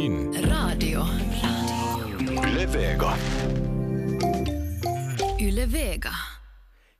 [0.00, 0.34] Din.
[0.34, 1.00] Radio.
[2.48, 3.14] Yle Vega.
[5.40, 6.10] Yle Vega.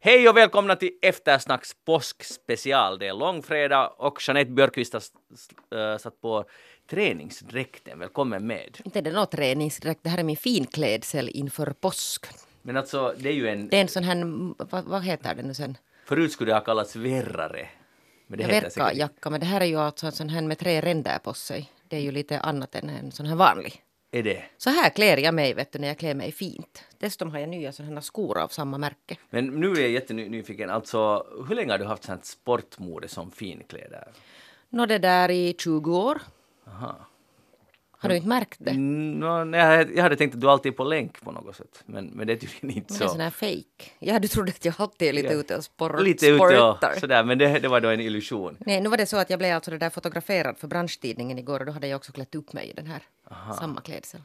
[0.01, 2.99] Hej och välkomna till Eftersnacks påskspecial.
[2.99, 5.03] Det är långfredag och Jeanette Björkqvist har
[5.93, 6.45] äh, satt på
[6.90, 7.99] träningsdräkten.
[7.99, 8.78] Välkommen med.
[8.85, 12.26] Inte är det något träningsdräkt, det här är min finklädsel inför påsk.
[12.62, 13.69] Men alltså, det är ju en...
[13.69, 14.17] Det är en sån här,
[14.71, 15.76] vad, vad heter det nu sen?
[16.05, 17.69] Förut skulle det ha kallats verrare.
[18.27, 18.77] Men det heter säkert...
[18.77, 21.70] Verkajacka, men det här är ju alltså en sån här med tre ränder på sig.
[21.91, 23.83] Det är ju lite annat än en sån här vanlig.
[24.12, 24.42] Är det?
[24.56, 26.84] Så här klär jag mig vet du, när jag klär mig fint.
[26.98, 29.16] Dessutom har jag nya såna här skor av samma märke.
[29.30, 30.70] Men nu är jag jättenyfiken.
[30.70, 34.09] Alltså, hur länge har du haft sånt sportmode som finkläder?
[34.69, 36.20] Nå det där i 20 år.
[36.66, 37.06] Aha.
[38.02, 38.70] Har du inte märkt det?
[38.70, 41.82] Mm, nå, nej, jag- hade tänkt att du alltid är på länk på något sätt.
[41.86, 43.12] Men, men det är tydligen inte Men det är så.
[43.12, 43.91] sån här fake.
[43.98, 45.32] Ja, du trodde att jag alltid är lite Ja.
[45.41, 47.00] ute och sport, Lite ute och sportar.
[47.00, 48.56] sådär, men det, det var då en illusion.
[48.58, 51.60] Nej, nu var det så att jag blev alltså det där fotograferad för branschtidningen igår
[51.60, 53.02] och då hade jag också klätt upp mig i den här
[53.58, 54.20] samma klädsel.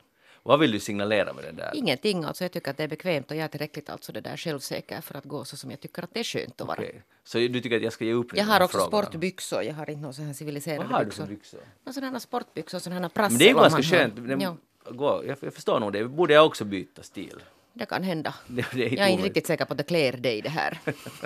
[0.48, 1.72] Vad vill du signalera med den där?
[1.74, 4.38] Ingenting, alltså jag tycker att det är bekvämt och jag är tillräckligt alltså det där
[4.38, 6.78] självsäker för att gå så som jag tycker att det är skönt att vara.
[6.80, 7.02] Okej.
[7.24, 9.04] Så du tycker att jag ska ge upp Jag har också frågorna?
[9.06, 11.24] sportbyxor, jag har inte några sådana civiliserade Vad har du byxor.
[11.26, 11.60] för byxor?
[11.86, 13.32] Nå, sådana sportbyxor, sådana här prassel.
[13.32, 14.42] Men det är ju ganska har- skönt.
[14.42, 14.58] Ja,
[14.92, 16.06] gå, jag, jag förstår nog det.
[16.06, 17.40] Borde jag också byta stil?
[17.74, 18.34] det kan hända.
[18.48, 20.80] Det, det är Jag är inte riktigt säker på att det klär dig det här.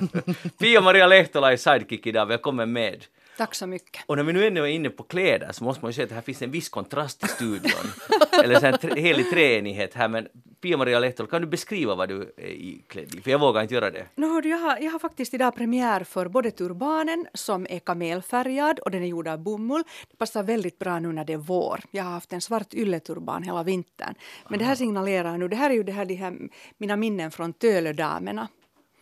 [0.58, 2.26] Pia-Maria Lehtola är sidekick idag.
[2.26, 3.06] Välkommen med.
[3.40, 4.04] Tack så mycket.
[4.06, 6.12] Och när vi nu ännu är inne på kläder så måste man ju säga att
[6.12, 7.92] här finns en viss kontrast i studion.
[8.44, 10.08] Eller så tre, helig treenighet här.
[10.08, 10.28] Men
[10.62, 13.22] Pia-Maria Lehtola, kan du beskriva vad du är iklädd i?
[13.22, 14.06] För jag vågar inte göra det.
[14.18, 18.92] Hördu, jag, har, jag har faktiskt idag premiär för både turbanen som är kamelfärgad och
[18.92, 19.84] den är gjord av bomull.
[20.12, 21.80] Det passar väldigt bra nu när det är vår.
[21.92, 24.16] Jag har haft en svart ylleturban hela vintern.
[24.50, 26.38] Men det här signalerar nu, det här är ju det här, de här
[26.78, 28.48] mina minnen från Tölödamerna.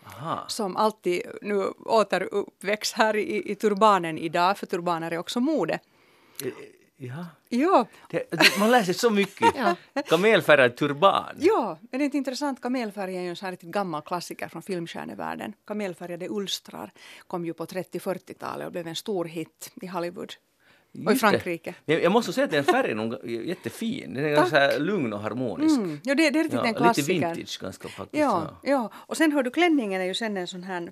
[0.07, 0.45] Aha.
[0.47, 5.79] Som alltid nu återuppväcks här i, i turbanen idag, för turbaner är också mode.
[6.99, 7.25] Ja.
[7.49, 9.47] Ja, Det, man lär sig så mycket.
[9.93, 10.01] Ja.
[10.07, 11.35] Kamelfärgad turban.
[11.39, 12.61] Ja, är det inte intressant?
[12.61, 15.53] Kamelfärg är ju en sån riktigt gammal klassiker från filmstjärnevärlden.
[15.67, 16.91] Kamelfärgade ulstrar
[17.27, 20.33] kom ju på 30-40-talet och blev en stor hit i Hollywood.
[21.05, 21.15] Och i.
[21.15, 21.75] Frankrike.
[21.85, 24.13] Jag, jag måste säga att den färgen är jättefin.
[24.13, 25.77] Den är ganska så här lugn och harmonisk.
[25.77, 27.13] Mm, ja, det, det är riktigt Ja, en lite klassiker.
[27.13, 28.21] vintage ganska faktiskt.
[28.21, 30.91] Ja, ja, och sen hör du klänningen är ju sen en sån här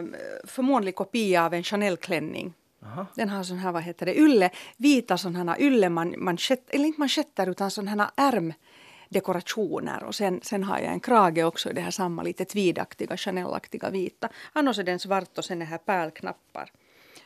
[0.00, 2.52] um, förmånlig kopia av en Chanel-klänning.
[2.84, 3.06] Aha.
[3.14, 6.84] Den har sån här, vad heter det, ylle, vita sån här ylle man, manschett, eller
[6.84, 11.72] inte manschetter utan sån här ärmdekorationer och sen, sen har jag en krage också i
[11.72, 14.28] det här samma lite tweedaktiga, Chanel-aktiga vita.
[14.52, 16.70] Annars är den svart och sen är här pärlknappar.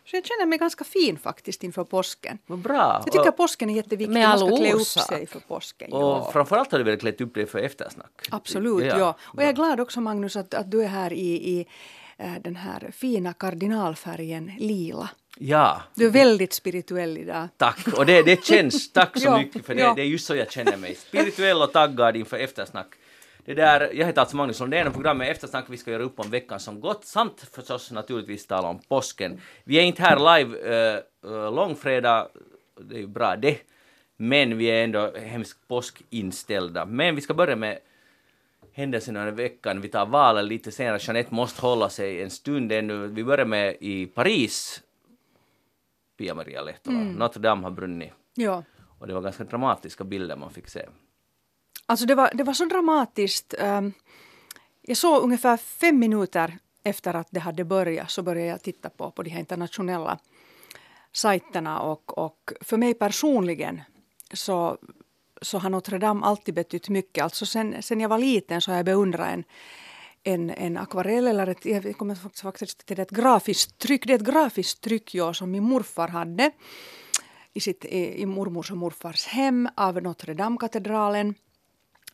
[0.04, 2.38] Så jag känner mig ganska fin faktiskt inför påsken.
[2.46, 3.02] Vad bra!
[3.04, 4.12] Jag tycker och, påsken är jätteviktig.
[4.14, 5.92] Med Man ska klä upp sig för påsken.
[5.92, 6.30] och ja.
[6.32, 8.10] framförallt har du väl klätt upp dig för eftersnack?
[8.30, 9.16] Absolut, ja.
[9.20, 11.66] Och jag är glad också Magnus att, att du är här i, i
[12.18, 15.08] eh, den här fina kardinalfärgen lila.
[15.38, 17.48] Ja, Du är väldigt spirituell idag.
[17.56, 17.86] tack.
[17.98, 19.80] Och det, det känns, tack så Ja, mycket för det.
[19.80, 19.92] ja.
[19.94, 20.94] Det är just så jag känner mig.
[20.94, 22.86] Spirituell och taggad inför eftersnack.
[23.44, 26.30] Det där, jag heter alltså Magnus Lundén och programmet Eftersnack vi ska göra upp om
[26.30, 29.40] veckan som gått samt förstås naturligtvis tala om påsken.
[29.64, 30.58] Vi är inte här live
[31.24, 32.28] uh, långfredag,
[32.80, 33.58] det är ju bra det,
[34.16, 36.86] men vi är ändå hemskt påskinställda.
[36.86, 37.78] Men vi ska börja med
[38.72, 39.80] händelserna under veckan.
[39.80, 40.98] Vi tar valen lite senare.
[41.00, 43.06] Jeanette måste hålla sig en stund ännu.
[43.06, 44.82] Vi börjar med i Paris.
[46.18, 46.98] Pia-Maria Lehtola.
[46.98, 48.12] Notre Dame har brunnit.
[48.34, 48.64] Ja.
[48.98, 50.86] Och det var ganska dramatiska bilder man fick se.
[51.90, 53.54] Alltså det var, det var så dramatiskt.
[53.58, 53.92] Ehm,
[54.82, 59.10] jag såg ungefär fem minuter efter att det hade börjat så började jag titta på,
[59.10, 60.18] på de här internationella
[61.12, 63.80] sajterna och, och för mig personligen
[64.32, 64.78] så,
[65.42, 67.24] så har Notre Dame alltid betytt mycket.
[67.24, 69.44] Alltså sen, sen jag var liten så har jag beundrat en,
[70.22, 74.06] en, en akvarell eller ett, jag kommer faktiskt- till det, ett grafiskt tryck.
[74.06, 76.50] Det är ett grafiskt tryck ja, som min morfar hade
[77.52, 81.34] i, sitt, i mormors och morfars hem av Notre Dame-katedralen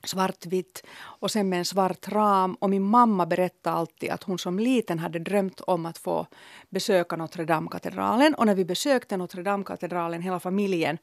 [0.09, 2.55] svartvitt och sen med en svart ram.
[2.55, 6.27] Och min mamma berättade alltid att hon som liten hade drömt om att få
[6.69, 8.35] besöka Notre Dame-katedralen.
[8.35, 10.99] Och när vi besökte Notre Dame-katedralen, hela familjen,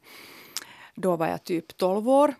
[0.94, 2.34] då var jag typ 12 år.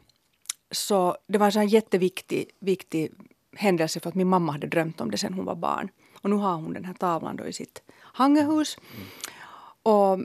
[0.71, 3.12] Så det var en sån jätteviktig viktig
[3.56, 5.89] händelse för att min mamma hade drömt om det sen hon var barn.
[6.23, 8.79] Och nu har hon den här tavlan då i sitt hangehus.
[9.83, 10.19] Och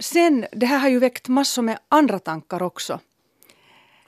[0.00, 3.00] sen, det här har ju väckt massor med andra tankar också.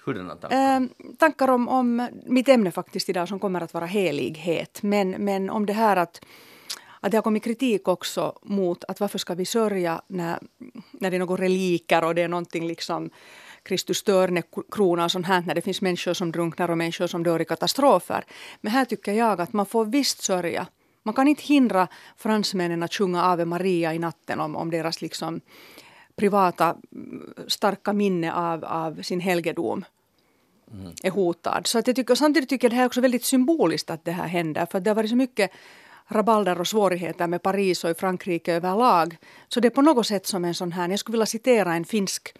[0.04, 0.80] Hurdana tankar?
[0.80, 0.88] Eh,
[1.18, 4.82] tankar om, om mitt ämne faktiskt idag som kommer att vara helighet.
[4.82, 6.24] Men, men om det här att,
[7.00, 10.38] att det har kommit kritik också mot att varför ska vi sörja när,
[10.90, 13.10] när det är några reliker och det är någonting liksom
[13.62, 14.04] Kristus
[14.70, 17.44] krona och sånt här när det finns människor som drunknar och människor som dör i
[17.44, 18.24] katastrofer.
[18.60, 20.66] Men här tycker jag att man får visst sörja.
[21.02, 25.40] Man kan inte hindra fransmännen att sjunga Ave Maria i natten om, om deras liksom
[26.16, 29.84] privata mm, starka minne av, av sin helgedom
[30.72, 30.92] mm.
[31.02, 31.66] är hotad.
[31.66, 34.12] Så att jag tycker, samtidigt tycker jag det här är också väldigt symboliskt att det
[34.12, 34.66] här händer.
[34.66, 35.50] För det har varit så mycket
[36.08, 39.16] rabalder och svårigheter med Paris och i Frankrike överlag.
[39.48, 41.84] Så det är på något sätt som en sån här, jag skulle vilja citera en
[41.84, 42.34] finsk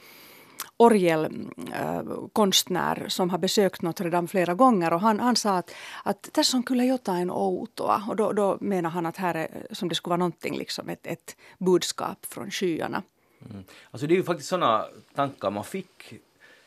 [0.76, 5.70] orgelkonstnär som har besökt Notre Dame flera gånger och han, han sa att,
[6.04, 9.88] att tässä on kyllä jotain outoa och då, då menar han att här är som
[9.88, 13.02] det skulle vara någonting liksom ett, ett budskap från skyarna.
[13.50, 13.64] Mm.
[13.90, 16.14] Alltså det är ju faktiskt sådana tankar man fick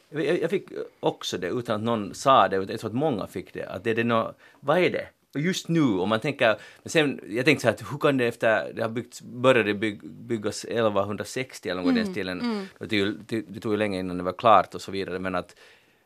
[0.10, 0.70] jag, jag fick
[1.00, 3.66] också det utan att någon sa det, jag tror att många fick det.
[3.66, 5.08] Att det det no, vad är det?
[5.40, 6.48] just nu, om man tänker,
[6.84, 9.74] men sen, jag tänkte så här, att hur kan det efter, det har byggts, började
[9.74, 12.66] bygg, byggas 1160 eller något mm, den stilen, mm.
[12.80, 15.56] det, det, tog ju länge innan det var klart och så vidare, men att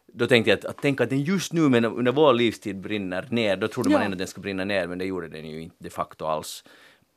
[0.08, 3.28] då tänkte jag att, att tänka att den just nu men under vår livstid brinner
[3.30, 3.98] ner, då trodde ja.
[3.98, 6.26] man ändå att den skulle brinna ner, men det gjorde den ju inte de facto
[6.26, 6.64] alls.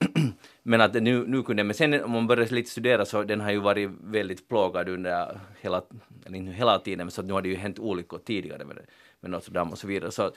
[0.62, 3.50] men att nu, nu kunde, men sen om man börjar lite studera så den har
[3.50, 5.82] ju varit väldigt plågad under hela,
[6.26, 8.78] eller inte hela tiden, men så nu har det ju hänt olyckor tidigare med,
[9.20, 10.10] med Notre Dame och så vidare.
[10.10, 10.32] Så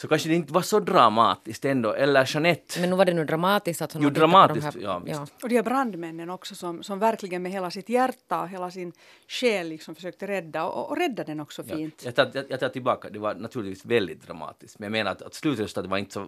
[0.00, 1.92] så kanske det inte var så dramatiskt ändå.
[1.92, 2.80] Eller Jeanette.
[2.80, 5.26] Men nu var det nu dramatiskt att hon Jo, dramatiskt, här, ja, ja.
[5.42, 8.92] Och de här brandmännen också som, som verkligen med hela sitt hjärta och hela sin
[9.28, 12.02] själ liksom försökte rädda och, och rädda den också fint.
[12.04, 14.78] Ja, jag, tar, jag, jag tar tillbaka, det var naturligtvis väldigt dramatiskt.
[14.78, 16.26] Men jag menar att, att slutresultatet var inte så,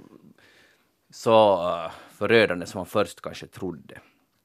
[1.11, 3.99] så uh, förödande som man först kanske trodde.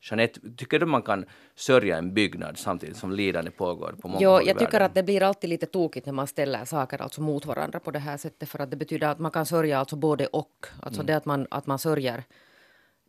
[0.10, 1.26] Jeanette, tycker du man kan
[1.56, 4.86] sörja en byggnad samtidigt som lidande pågår på många jo, håll i jag tycker världen?
[4.86, 8.00] att det blir alltid lite tokigt när man ställer saker alltså mot varandra på det
[8.00, 10.66] här sättet för att det betyder att man kan sörja alltså både och.
[10.82, 11.08] Alltså mm.
[11.08, 12.24] det att man, att man sörjer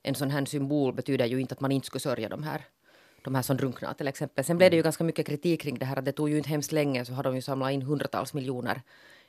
[0.03, 2.65] en sån här symbol betyder ju inte att man inte skulle sörja de här
[3.25, 4.45] de här som drunknar till exempel.
[4.45, 4.85] Sen blev det ju mm.
[4.85, 6.03] ganska mycket kritik kring det här.
[6.03, 8.83] Det tog ju inte hemskt länge så har de ju samlat in hundratals miljoner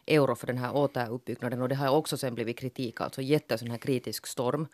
[0.08, 3.72] euro för den här återuppbyggnaden och det har också sen blivit kritik, alltså jätte sån
[3.72, 4.68] här kritisk storm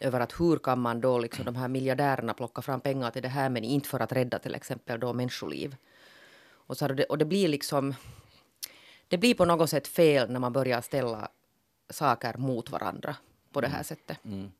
[0.00, 3.28] över att hur kan man då liksom de här miljardärerna plocka fram pengar till det
[3.28, 5.76] här men inte för att rädda till exempel då människoliv.
[6.50, 7.94] Och, så det, och det blir liksom
[9.08, 11.28] det blir på något sätt fel när man börjar ställa
[11.90, 13.16] saker mot varandra
[13.52, 13.84] på det här mm.
[13.84, 14.24] sättet.
[14.24, 14.50] Mm.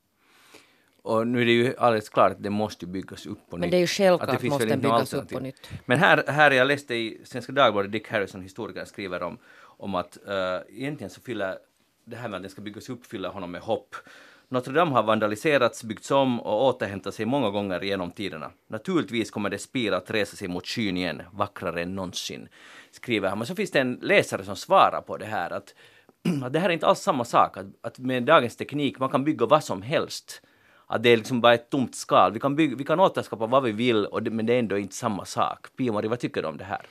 [1.02, 3.60] Och nu är det ju alldeles klart att det måste byggas upp på nytt.
[3.60, 5.70] Men det är ju självklart att det måste byggas upp på nytt.
[5.87, 9.38] Men här, här jag läste i Svenska Dagbladet, Dick Harrison, historikern, skriver om,
[9.79, 11.59] om att uh, egentligen så fyller
[12.05, 13.97] det här med att den ska byggas upp fyller honom med hopp.
[14.51, 18.51] Notre Dame har vandaliserats, byggts om och återhämtat sig många gånger genom tiderna.
[18.67, 22.49] Naturligtvis kommer det spira att resa sig mot skyn igen, vackrare än någonsin,
[22.91, 23.39] skriver han.
[23.39, 25.75] Men så finns det en läsare som svarar på det här att,
[26.45, 29.25] att det här är inte alls samma sak, att, att med dagens teknik man kan
[29.25, 30.43] bygga vad som helst
[30.90, 32.32] att det är liksom bara ett tomt skal.
[32.32, 34.79] Vi kan, bygga, vi kan återskapa vad vi vill, och det, men det är ändå
[34.79, 35.67] inte samma sak.
[35.76, 36.87] Pia-Marie, vad tycker du om det här?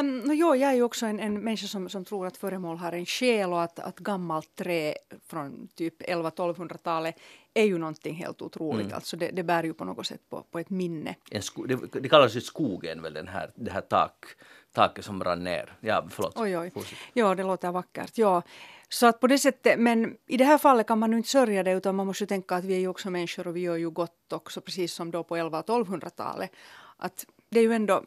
[0.00, 2.76] Um, no, jo, jag är ju också en, en människa som, som tror att föremål
[2.76, 4.94] har en själ och att, att gammalt trä
[5.28, 7.16] från typ 11-1200-talet
[7.54, 8.86] är ju någonting helt otroligt.
[8.86, 8.94] Mm.
[8.94, 11.14] Alltså det, det bär ju på något sätt på, på ett minne.
[11.30, 14.26] En sko, det, det kallas ju skogen, väl, den här, det här tak,
[14.72, 15.72] taket som rann ner.
[15.80, 16.32] Ja, förlåt.
[16.36, 16.72] Oj, oj.
[17.12, 18.18] Ja, det låter vackert.
[18.18, 18.42] Ja.
[18.96, 21.62] Så att på det sättet, men i det här fallet kan man nu inte sörja
[21.62, 23.90] det utan man måste tänka att vi är ju också människor och vi gör ju
[23.90, 26.50] gott också precis som då på 11 1200-talet.
[26.96, 28.04] Att det är ju ändå,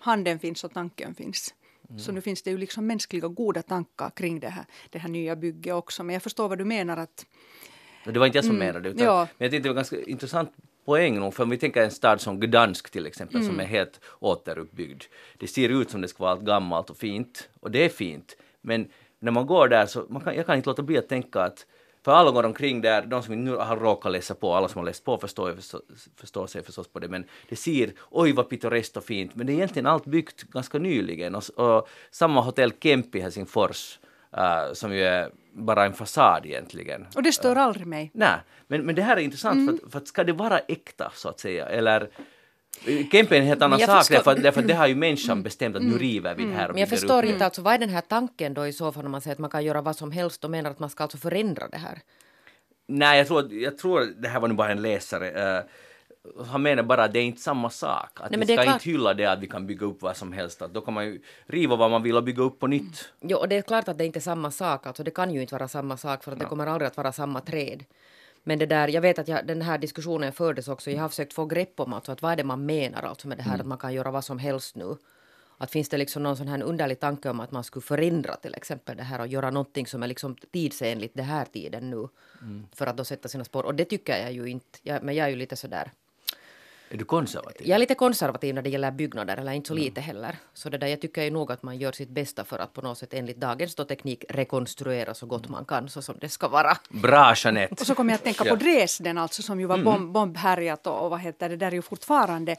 [0.00, 1.54] handen finns och tanken finns.
[1.88, 1.98] Mm.
[1.98, 5.36] Så nu finns det ju liksom mänskliga goda tankar kring det här, det här nya
[5.36, 6.04] bygget också.
[6.04, 7.26] Men jag förstår vad du menar att...
[8.04, 9.28] Det var inte jag som mm, menade utan, ja.
[9.38, 10.52] men jag tyckte det var ganska intressant
[10.84, 13.48] poäng nog, för om vi tänker en stad som Gdansk till exempel mm.
[13.48, 15.02] som är helt återuppbyggd.
[15.38, 18.36] Det ser ut som det ska vara allt gammalt och fint och det är fint
[18.60, 18.88] men
[19.20, 21.66] när man går där så man kan, jag kan inte låta bli att tänka att
[22.04, 24.86] för alla går omkring där, de som nu har råkat läsa på, alla som har
[24.86, 25.80] läst på förstår, förstår,
[26.16, 29.52] förstår sig förstås på det, men det ser oj vad pittoreskt och fint, men det
[29.52, 33.98] är egentligen allt byggt ganska nyligen och, och samma hotell Kemp i Helsingfors
[34.36, 37.06] uh, som ju är bara en fasad egentligen.
[37.14, 38.10] Och det stör uh, aldrig mig.
[38.14, 39.78] Nej, men, men det här är intressant mm.
[39.78, 42.10] för, att, för att ska det vara äkta så att säga, eller
[42.84, 44.14] Kempe är en helt annan sak förstår...
[44.14, 46.74] därför, därför att det har ju människan bestämt att nu river vi det här och
[46.74, 47.30] Men jag förstår upp.
[47.30, 49.38] inte alltså vad är den här tanken då i så fall när man säger att
[49.38, 51.98] man kan göra vad som helst och menar att man ska alltså förändra det här?
[52.86, 55.58] Nej, jag tror, jag tror det här var nu bara en läsare.
[55.58, 55.64] Uh,
[56.46, 58.20] han menar bara att det är inte samma sak.
[58.20, 60.62] Att Nej, vi ska inte hylla det att vi kan bygga upp vad som helst.
[60.62, 63.12] Att då kan man ju riva vad man vill och bygga upp på nytt.
[63.20, 64.86] Jo, och det är klart att det inte är samma sak.
[64.86, 66.44] Alltså det kan ju inte vara samma sak för att ja.
[66.44, 67.84] det kommer aldrig att vara samma träd.
[68.42, 70.90] Men det där, jag vet att jag, den här diskussionen fördes också.
[70.90, 73.38] Jag har försökt få grepp om alltså, att vad är det man menar alltså med
[73.38, 73.60] det här mm.
[73.60, 74.96] att man kan göra vad som helst nu.
[75.58, 78.54] Att finns det liksom någon sån här underlig tanke om att man skulle förändra till
[78.54, 82.08] exempel det här och göra någonting som är liksom tidsenligt det här tiden nu.
[82.42, 82.66] Mm.
[82.72, 83.64] För att då sätta sina spår.
[83.64, 84.78] Och det tycker jag ju inte.
[84.82, 85.92] Jag, men jag är ju lite sådär
[86.92, 87.66] Är du konservativ?
[87.68, 90.36] Jag är lite konservativ när det gäller byggnader, eller inte så lite heller.
[90.54, 92.82] Så det där, jag tycker ju nog att man gör sitt bästa för att på
[92.82, 96.48] något sätt enligt dagens då teknik rekonstruera så gott man kan, så som det ska
[96.48, 96.76] vara.
[96.88, 97.74] Bra Jeanette!
[97.80, 101.04] Och så kommer jag att tänka på Dresden alltså som ju var bomb, bombhärjat och,
[101.04, 102.56] och vad heter det, där är ju fortfarande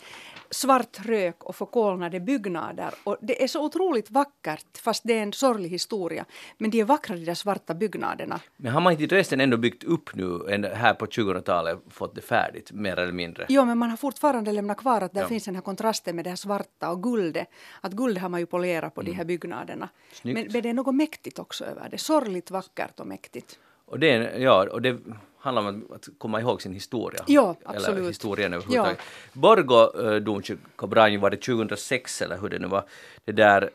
[0.50, 2.94] svart rök och förkolnade byggnader.
[3.04, 6.26] Och det är så otroligt vackert fast det är en sorglig historia.
[6.58, 8.40] Men de är vackra de där svarta byggnaderna.
[8.58, 12.16] Men har man inte i Dresden ändå byggt upp nu, en- här på 2000-talet, fått
[12.16, 13.46] det färdigt, mer eller mindre?
[13.50, 14.21] Jo, men man har fortfarande
[14.54, 15.28] lämnat kvar att där Ja.
[15.28, 17.48] finns den här kontrasten med det här svarta och guldet.
[17.82, 19.90] Att guldet har man ju polerat på de här byggnaderna.
[20.24, 20.54] Men, Snyggt.
[20.54, 21.98] men det är något mäktigt också över det.
[21.98, 23.60] Sorgligt vackert och mäktigt.
[23.86, 24.98] Och det, är- ja, och det
[25.38, 27.24] handlar om att komma ihåg sin historia.
[27.28, 28.10] Ja, Eller absolut.
[28.10, 29.00] historien överhuvudtaget.
[29.34, 32.84] Borgo äh, domkyrka brann ju, var det 2006 eller hur det nu var.
[33.25, 33.70] Det där,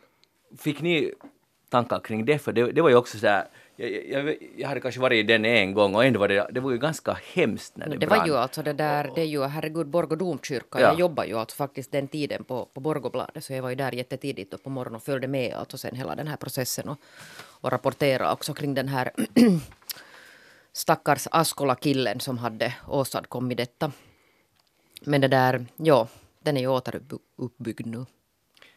[0.59, 1.13] fick ni
[1.69, 2.39] tankar kring det?
[2.39, 3.45] För det, det var ju också så där,
[3.77, 6.61] jag, jag, jag hade kanske varit i den en gång och ändå var det, det
[6.61, 8.19] var ju ganska hemskt när det, Det brann.
[8.19, 10.81] var ju alltså det där, det är ju herregud Borgå domkyrka.
[10.81, 10.81] Ja.
[10.81, 13.93] Jag jobbar ju alltså faktiskt den tiden på, på Borgåbladet så jag var ju där
[13.93, 17.01] jättetidigt och på morgonen och följde med alltså sen hela den här processen och,
[17.61, 19.11] och rapporterade också kring den här
[20.73, 23.93] stackars Askola-killen som hade åstadkommit detta.
[25.01, 26.09] Men det där, ja,
[26.43, 28.07] den är ju återuppbyggd nu.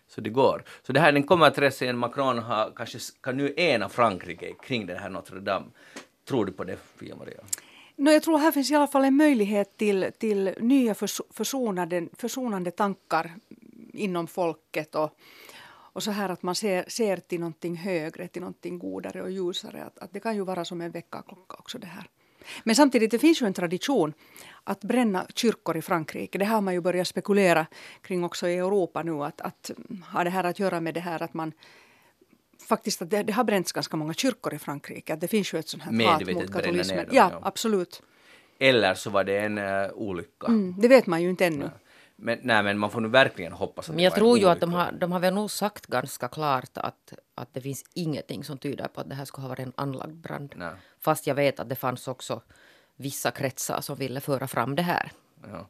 [0.09, 0.63] Så det går.
[0.81, 1.97] Så det här, den kommer att resa igen.
[1.97, 5.65] Macron har, kanske kan nu ena Frankrike kring den här Notre Dame.
[6.27, 7.41] Tror du på det, Pia-Maria?
[7.95, 12.07] No, jag tror här finns i alla fall en möjlighet till, till nya förs- försonade,
[12.13, 13.31] försonande tankar
[13.93, 15.15] inom folket och,
[15.93, 19.83] och så här att man ser, ser till någonting högre, till någonting godare och ljusare.
[19.83, 22.07] Att, att det kan ju vara som en väckarklocka också det här.
[22.63, 24.13] Men samtidigt, det finns ju en tradition
[24.63, 26.37] att bränna kyrkor i Frankrike.
[26.37, 27.65] Det har man ju börjat spekulera
[28.01, 29.23] kring också i Europa nu.
[29.23, 29.71] Att, att
[30.05, 31.53] har det här att göra med det här att man
[32.69, 35.13] faktiskt att det, det har bränts ganska många kyrkor i Frankrike.
[35.13, 37.05] Att det finns ju ett sånt här hat mot katolismen.
[37.05, 37.39] dem, ja, ja.
[37.43, 38.01] absolut.
[38.59, 40.47] Eller så var det en uh, olycka.
[40.47, 41.69] Mm, det vet man ju inte ännu.
[42.21, 44.73] Men, nej, men man får nu verkligen hoppas att Men jag tror ju att de
[44.73, 48.87] har, de har väl nog sagt ganska klart att, att det finns ingenting som tyder
[48.87, 50.53] på att det här skulle ha varit en anlagd brand.
[50.55, 50.71] Nej.
[50.99, 52.41] Fast jag vet att det fanns också
[52.95, 55.11] vissa kretsar som ville föra fram det här.
[55.51, 55.67] Ja.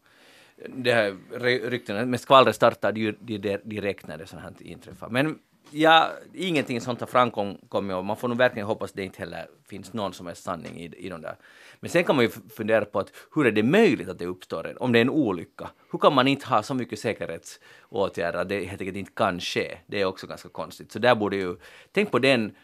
[0.75, 4.53] Det här ry- ryktena, men skvallret startade ju di- di- direkt när det sånt här
[4.60, 5.12] inträffade.
[5.13, 5.39] Men
[5.71, 9.93] ja, ingenting sånt har framkommit och man får nog verkligen hoppas det inte heller finns
[9.93, 11.35] någon som är sanning i, i de där.
[11.79, 14.67] Men sen kan man ju fundera på att hur är det möjligt att det uppstår
[14.67, 15.69] en, om det är en olycka?
[15.91, 19.77] Hur kan man inte ha så mycket säkerhetsåtgärder att det helt enkelt inte kan ske?
[19.88, 20.91] Det är också ganska konstigt.
[20.91, 21.55] Så där borde ju,
[21.91, 22.55] tänk på den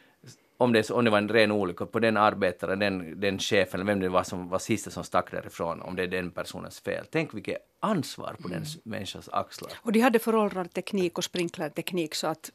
[0.57, 3.88] om det, om det var en ren olycka, på den arbetaren, den, den chefen, eller
[3.91, 7.05] vem det var som var sista som stack därifrån, om det är den personens fel.
[7.12, 9.71] Tänk vilket ansvar på den s- människans axlar.
[9.81, 12.51] Och de hade föråldrad teknik och sprinklerteknik så att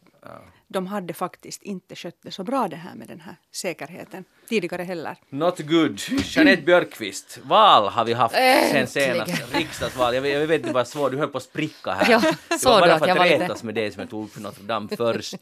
[0.69, 4.83] de hade faktiskt inte skött det så bra det här med den här säkerheten tidigare
[4.83, 5.17] heller.
[5.29, 6.01] Not good.
[6.25, 8.35] Jeanette Björkqvist, val har vi haft
[8.71, 9.55] sen senast.
[9.55, 10.15] Riksdagsval.
[10.15, 12.11] Jag vet, jag vet inte vad svårt, du höll på att spricka här.
[12.11, 14.25] Ja, det var du bara för att var lite- retas med det som jag tog
[14.25, 15.35] upp för Notre Dame först.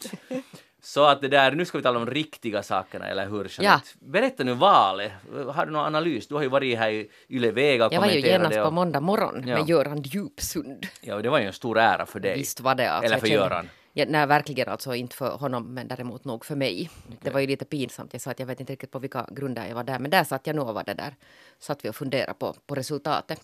[0.82, 3.60] Så att det där, nu ska vi tala om riktiga sakerna, eller hur Jeanette?
[3.62, 3.80] Ja.
[4.12, 5.12] Berätta nu valet.
[5.54, 6.28] Har du någon analys?
[6.28, 8.60] Du har ju varit här i Yle Vega och Jag var ju kommenterat genast det.
[8.60, 9.58] på och- måndag morgon Ja.
[9.58, 10.86] med Göran Djupsund.
[11.00, 12.38] Ja, det var ju en stor ära för dig.
[12.38, 12.90] Visst var det.
[12.90, 13.68] Alltså, Eller för Göran.
[13.92, 16.90] Ja, nej, verkligen alltså inte för honom, men däremot nog för mig.
[17.20, 18.12] Det var ju lite pinsamt.
[18.12, 20.24] Jag sa att jag vet inte riktigt på vilka grunder jag var där, men där
[20.24, 21.16] satt jag nog och var det där.
[21.58, 23.40] Satt vi och funderade på, på resultatet.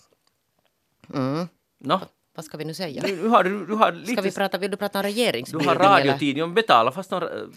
[1.15, 1.49] Mm.
[1.79, 2.01] Nå,
[2.37, 3.03] Vad ska vi nu säga?
[3.07, 4.12] nu har du, du har lite...
[4.12, 5.69] Ska vi prata, vill du prata om du regeringsbildning?
[5.69, 5.85] har eller?
[5.85, 7.11] radiotid, ja, betala fast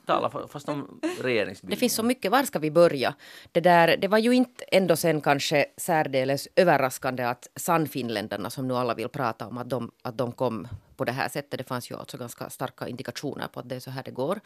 [0.05, 1.75] tala fast de regeringsbildning.
[1.75, 3.13] Det finns så mycket, var ska vi börja?
[3.51, 8.73] Det, där, det var ju inte ändå sen kanske särdeles överraskande att Sannfinländarna som nu
[8.73, 11.57] alla vill prata om att de, att de kom på det här sättet.
[11.57, 14.39] Det fanns ju alltså ganska starka indikationer på att det är så här det går.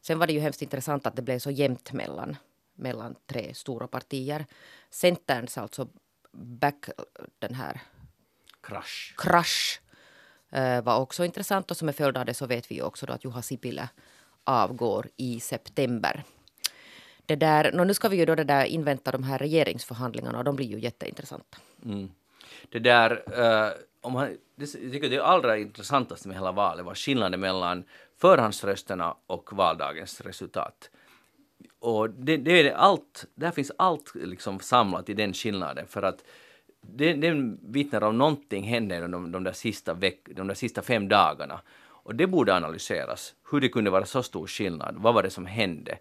[0.00, 2.36] Sen var det ju hemskt intressant att det blev så jämnt mellan,
[2.74, 4.46] mellan tre stora partier.
[4.90, 5.88] Centerns alltså
[6.32, 6.88] back,
[7.38, 7.80] den här
[8.68, 9.14] Krasch.
[9.16, 9.80] krasch
[10.50, 13.24] eh, var också intressant och som en följd av det så vet vi också att
[13.24, 13.88] Juha Sipilä
[14.44, 16.24] avgår i september.
[17.26, 20.56] Det där, nu ska vi ju då det där invänta de här regeringsförhandlingarna och de
[20.56, 21.58] blir ju jätteintressanta.
[21.84, 22.10] Mm.
[22.68, 26.94] Det där, eh, om man, det, jag tycker det allra intressantaste med hela valet var
[26.94, 27.84] skillnaden mellan
[28.20, 30.90] förhandsrösterna och valdagens resultat.
[31.78, 36.24] Och det, det är allt, där finns allt liksom samlat i den skillnaden för att
[36.80, 41.08] det, den vittnar om någonting hände de, de, där sista veck, de där sista fem
[41.08, 41.60] dagarna.
[41.80, 44.94] Och det borde analyseras, hur det kunde vara så stor skillnad.
[44.98, 45.98] Vad var det som hände?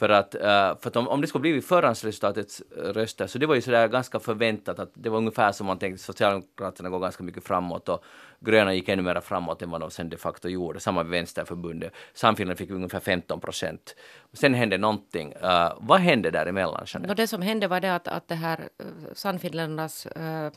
[0.00, 0.40] För att, eh,
[0.80, 3.88] för att om, om det skulle blivit förhandsresultatets eh, röster, så det var ju sådär
[3.88, 8.04] ganska förväntat att det var ungefär som man tänkte, Socialdemokraterna går ganska mycket framåt och
[8.40, 11.92] gröna gick ännu mer framåt än vad de sen de facto gjorde, samma med Vänsterförbundet.
[12.14, 13.96] Samfinland fick ungefär 15 procent.
[14.32, 15.34] Sen hände någonting.
[15.34, 17.14] Uh, vad hände däremellan, Jeanette?
[17.14, 18.68] Det som hände var det att, att det här
[19.12, 20.50] Sannfinländarnas uh,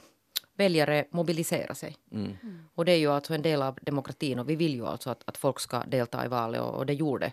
[0.57, 1.97] väljare mobilisera sig.
[2.75, 5.23] Och det är ju alltså en del av demokratin och vi vill ju alltså att,
[5.25, 7.31] att folk ska delta i valet och, och det gjorde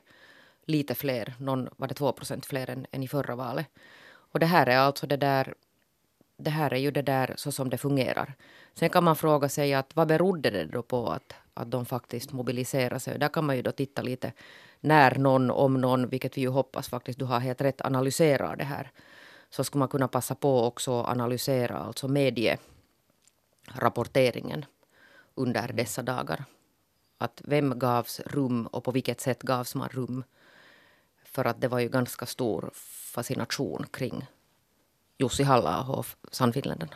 [0.71, 3.67] lite fler, någon var det 2 procent fler än, än i förra valet.
[4.33, 5.55] Och det här är alltså det där
[6.41, 8.35] det här är ju det där så som det fungerar.
[8.75, 12.33] Sen kan man fråga sig att vad berodde det då på att, att de faktiskt
[12.33, 13.19] mobiliserar sig?
[13.19, 14.33] Där kan man ju då titta lite
[14.81, 18.65] när någon, om någon, vilket vi ju hoppas faktiskt, du har helt rätt, analyserar det
[18.65, 18.91] här.
[19.51, 24.65] Så skulle man kunna passa på också att analysera alltså medierapporteringen
[25.35, 26.45] under dessa dagar.
[27.19, 30.25] Att vem gavs rum och på vilket sätt gavs man rum?
[31.33, 32.71] För att det var ju ganska stor
[33.15, 34.27] fascination kring
[35.19, 36.95] Jussi halla och Sannfinländarna.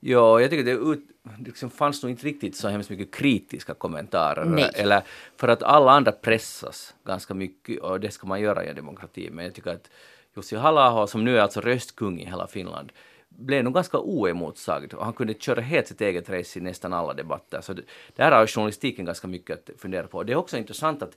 [0.00, 1.00] Ja, jag tycker det ut,
[1.38, 4.44] liksom fanns nog inte riktigt så hemskt mycket kritiska kommentarer.
[4.44, 4.70] Nej.
[4.74, 5.02] Eller
[5.36, 9.30] för att alla andra pressas ganska mycket och det ska man göra i en demokrati.
[9.30, 9.90] Men jag tycker att
[10.36, 12.92] Jussi halla som nu är alltså röstkung i hela Finland,
[13.28, 17.14] blev nog ganska oemotsagd och han kunde köra helt sitt eget race i nästan alla
[17.14, 17.60] debatter.
[17.60, 17.82] Så det,
[18.16, 20.22] det här har journalistiken ganska mycket att fundera på.
[20.22, 21.16] Det är också intressant att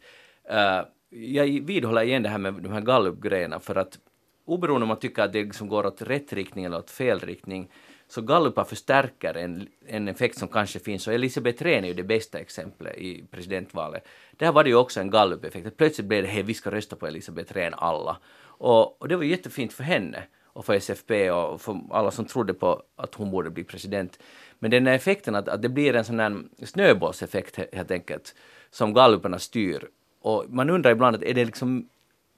[0.51, 3.99] uh, jag vidhåller igen det här med de här gallupgrejerna för att
[4.45, 7.69] oberoende om man tycker att det liksom går åt rätt riktning eller åt fel riktning
[8.07, 12.03] så gallupar förstärker en, en effekt som kanske finns och Elisabeth Rehn är ju det
[12.03, 14.07] bästa exemplet i presidentvalet.
[14.31, 15.77] Där var det ju också en gallupeffekt.
[15.77, 18.17] plötsligt blev det hej vi ska rösta på Elisabeth Rehn alla.
[18.43, 22.25] Och, och det var ju jättefint för henne och för SFP och för alla som
[22.25, 24.19] trodde på att hon borde bli president.
[24.59, 28.35] Men den här effekten att, att det blir en sån här snöbollseffekt helt enkelt
[28.69, 29.89] som galluparna styr.
[30.25, 31.89] Och man undrar ibland, att är det liksom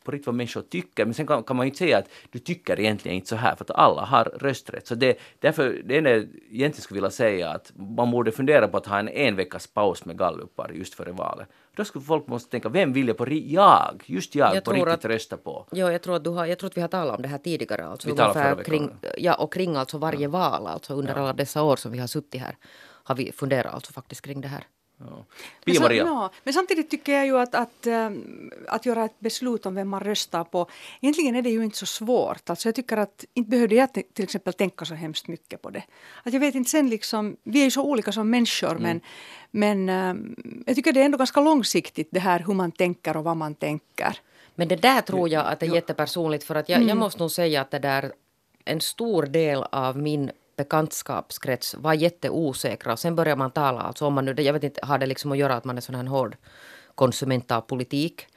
[0.04, 2.40] på riktigt vad människor tycker, men sen kan, kan man ju inte säga att du
[2.40, 4.88] tycker egentligen inte så här, för att alla har rösträtt.
[4.88, 8.78] Så det, därför, det enda jag egentligen skulle vilja säga att man borde fundera på
[8.78, 11.48] att ha en en veckas paus med gallupar just före valet.
[11.76, 14.94] Då skulle folk måste tänka, vem vill jag på jag, just jag, Jag på riktigt
[14.94, 15.66] att- rösta på?
[15.72, 17.38] Ja, jag tror, att du har, jag tror att vi har talat om det här
[17.38, 17.86] tidigare.
[17.86, 21.76] Alltså, Vi ungefär kring, ja, och kring alltså varje val, alltså under alla dessa år
[21.76, 22.56] som vi har suttit här,
[23.04, 24.64] har vi funderat alltså faktiskt kring det här.
[25.00, 25.06] Ja.
[25.06, 25.26] Men,
[25.66, 29.20] Pia så, Maria, ja, men samtidigt tycker jag ju att, att, ähm, att göra ett
[29.20, 30.68] beslut om vem man röstar på,
[31.02, 32.50] egentligen är det ju inte så svårt.
[32.50, 35.84] Alltså jag tycker att inte behövde jag till exempel tänka så hemskt mycket på det.
[36.24, 39.02] Att jag vet inte sen liksom, vi är ju så olika som människor men,
[39.52, 40.36] men ähm,
[40.66, 43.56] jag tycker det är ändå ganska långsiktigt det här hur man tänker och vad man
[43.56, 44.20] tänker.
[44.56, 47.62] Men det där tror jag att är jättepersonligt för att jag, jag måste nog säga
[47.62, 48.12] att det där
[48.66, 54.14] en stor del av min bekantskapskrets var jätteosäkra och sen börjar man tala, alltså om
[54.14, 56.04] man nu, jag vet inte, har det liksom att göra att man är sån här
[56.04, 56.38] hård
[56.96, 58.28] konsument av politik.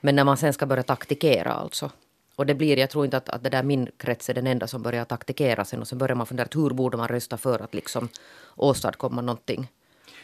[0.00, 1.90] Men när man sen ska börja taktikera alltså.
[2.36, 4.66] Och det blir, jag tror inte att, att det där min krets är den enda
[4.66, 7.74] som börjar taktikera sen och sen börjar man fundera hur borde man rösta för att
[7.74, 8.08] liksom
[8.56, 9.68] åstadkomma någonting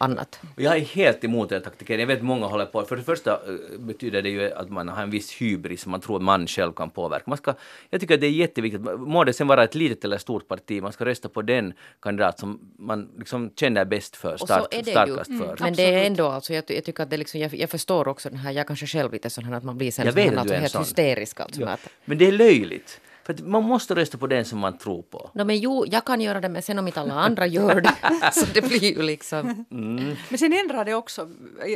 [0.05, 0.41] annat.
[0.57, 2.01] Jag är helt emot den taktiken.
[2.01, 2.85] Jag vet många håller på.
[2.85, 6.17] För det första eh, betyder det ju att man har en viss hybris, man tror
[6.17, 7.25] att man själv kan påverka.
[7.27, 7.55] Man ska,
[7.91, 10.83] jag tycker att det är jätteviktigt, må det sen vara ett litet eller stort parti,
[10.83, 14.83] man ska rösta på den kandidat som man liksom känner bäst för, så stark, är
[14.83, 14.93] det ju.
[14.93, 15.57] starkast för.
[15.61, 18.29] Men det är ändå alltså, jag, jag tycker att det liksom, jag, jag förstår också
[18.29, 20.31] den här, jag kanske själv lite sån här att man blir sen Jag vet här,
[20.31, 20.83] att du alltså är en helt sån.
[20.83, 21.61] hysterisk alltså.
[21.61, 21.69] Ja.
[21.69, 23.01] Att, Men det är löjligt.
[23.25, 25.31] För att man måste rösta på den som man tror på.
[25.35, 27.95] no, men jo, jag kan göra det men sen om inte alla andra gör det
[28.33, 29.65] så det blir ju liksom.
[30.29, 31.29] Men sen ändrar det också.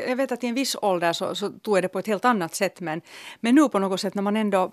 [0.08, 2.24] Jag vet att i en viss ålder så, så tog jag det på ett helt
[2.24, 3.00] annat sätt men,
[3.40, 4.72] men nu på något sätt när man ändå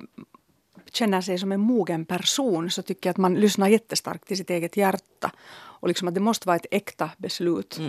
[0.91, 4.49] känner sig som en mogen person så tycker jag att man lyssnar jättestarkt till sitt
[4.49, 5.31] eget hjärta.
[5.55, 7.79] Och liksom att det måste vara ett äkta beslut.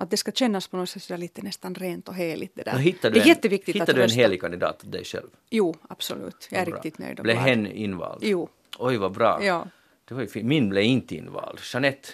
[0.00, 2.52] Att det ska kännas på något sätt lite nästan rent och heligt.
[2.54, 2.74] Det, där.
[2.74, 4.20] Och hittar det du är en, jätteviktigt hittar att du en rösta.
[4.20, 5.28] helig kandidat dig själv?
[5.50, 6.48] Jo, absolut.
[6.50, 6.74] Jag är Bra.
[6.74, 7.48] riktigt nöjd och Blev glad.
[7.48, 8.22] hen invald?
[8.24, 8.48] Jo.
[8.78, 9.44] Oj, vad bra.
[9.44, 9.66] Ja.
[10.04, 10.46] Det var ju fint.
[10.46, 11.58] Min blev inte invald.
[11.72, 12.08] Jeanette,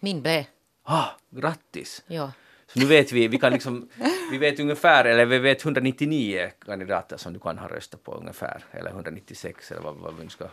[0.00, 0.44] Min blev,
[0.82, 2.02] ah, grattis!
[2.06, 2.32] ja.
[2.66, 3.88] Så nu vet vi, vi kan liksom,
[4.30, 8.64] vi vet ungefär, eller vi vet 199 kandidater som du kan ha röstat på ungefär,
[8.70, 10.44] eller 196 eller vad, vad vi ska...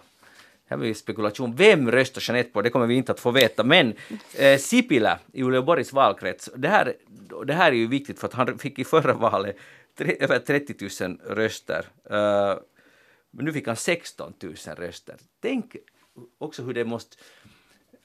[0.69, 1.55] Här blir spekulation.
[1.55, 2.61] Vem röstar Jeanette på?
[2.61, 3.63] Det kommer vi inte att få veta.
[3.63, 3.93] Men
[4.37, 6.93] eh, Sipilä i Uleåborgs valkrets, det här,
[7.45, 9.57] det här är ju viktigt för att han fick i förra valet
[9.97, 11.85] tre, över 30 000 röster.
[12.11, 12.59] Uh,
[13.31, 15.15] men nu fick han 16 000 röster.
[15.41, 15.75] Tänk
[16.37, 17.17] också hur det måste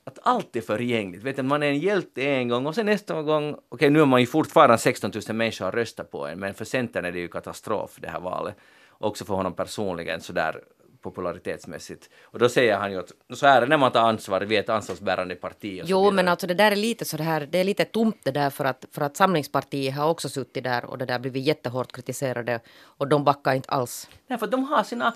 [0.05, 1.23] att allt är förgängligt.
[1.23, 4.07] Vet du, man är en hjälte en gång och sen nästa gång, okej nu är
[4.07, 7.19] man ju fortfarande 16 000 människor har röstat på en, men för Centern är det
[7.19, 8.57] ju katastrof det här valet.
[8.91, 10.61] Också för honom personligen sådär
[11.05, 12.11] popularitetsmässigt.
[12.23, 14.57] Och då säger han ju att så här är det när man tar ansvar, vi
[14.57, 15.81] är ett ansvarsbärande parti.
[15.85, 16.15] Jo, vidare.
[16.15, 18.51] men alltså det där är lite så det här, det är lite tomt det där
[18.51, 22.61] för att, för att Samlingspartiet har också suttit där och det där blivit jättehårt kritiserade
[22.99, 24.09] och de backar inte alls.
[24.27, 25.15] Nej, för de har sina...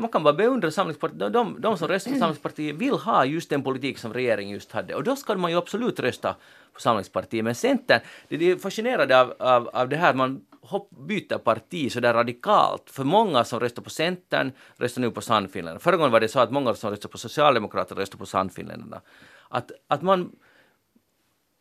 [0.00, 1.18] Man kan bara beundra Samlingspartiet.
[1.18, 4.72] De, de, de som röstar på Samlingspartiet vill ha just den politik som regeringen just
[4.72, 4.94] hade.
[4.94, 6.36] Och då ska man ju absolut rösta
[6.74, 7.44] på Samlingspartiet.
[7.44, 11.92] Men Centern, det det är fascinerande av, av, av det här man hopp, byter parti
[11.92, 12.90] så där radikalt.
[12.90, 15.80] För många som röstar på Centern röstar nu på Sannfinländarna.
[15.80, 19.00] Förra gången var det så att många som röstar på Socialdemokraterna röstar på Sannfinländarna.
[19.48, 20.32] Att, att man